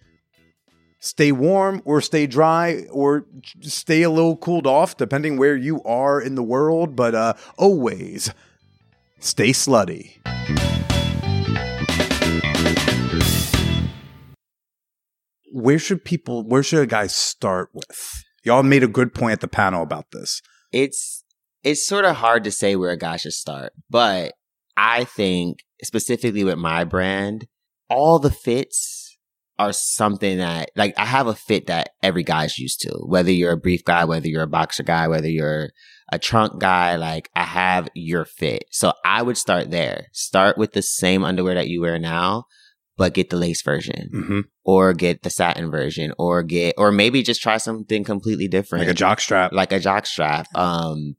[1.04, 3.26] Stay warm or stay dry or
[3.62, 8.32] stay a little cooled off, depending where you are in the world, but uh, always
[9.20, 10.18] stay slutty.
[15.52, 18.24] Where should people, where should a guy start with?
[18.44, 20.44] Y'all made a good point at the panel about this.
[20.72, 21.24] it's
[21.64, 24.34] it's sort of hard to say where a guy should start, but
[24.78, 27.48] I think specifically with my brand,
[27.90, 29.01] all the fits
[29.68, 32.92] are something that like I have a fit that every guy's used to.
[33.06, 35.70] Whether you're a brief guy, whether you're a boxer guy, whether you're
[36.12, 38.66] a trunk guy, like I have your fit.
[38.72, 40.08] So I would start there.
[40.12, 42.46] Start with the same underwear that you wear now,
[42.98, 44.40] but get the lace version Mm-hmm.
[44.66, 48.92] or get the satin version or get or maybe just try something completely different Like
[48.92, 49.54] a jock strap.
[49.54, 51.16] like a jock strap um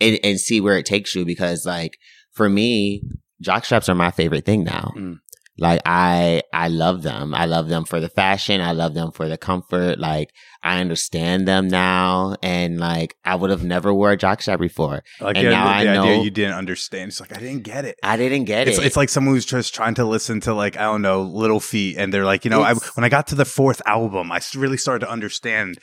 [0.00, 1.98] and, and see where it takes you because like
[2.32, 3.02] for me
[3.40, 5.16] jock straps are my favorite thing now Mm.
[5.58, 7.34] Like i i love them.
[7.34, 8.60] I love them for the fashion.
[8.60, 9.98] I love them for the comfort.
[9.98, 10.30] Like
[10.62, 12.36] i understand them now.
[12.42, 15.02] And like i would have never wore a jock strap before.
[15.20, 17.08] Like And the, now the I idea know- you didn't understand.
[17.08, 17.96] It's like I didn't get it.
[18.02, 18.84] i didn't get It's, it.
[18.86, 21.96] it's like someone who's just trying to listen to like I don't know Little Feat,
[21.96, 24.76] and they're like, you know, I, when I got to the fourth album, I really
[24.76, 25.78] started to understand.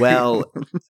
[0.00, 0.44] well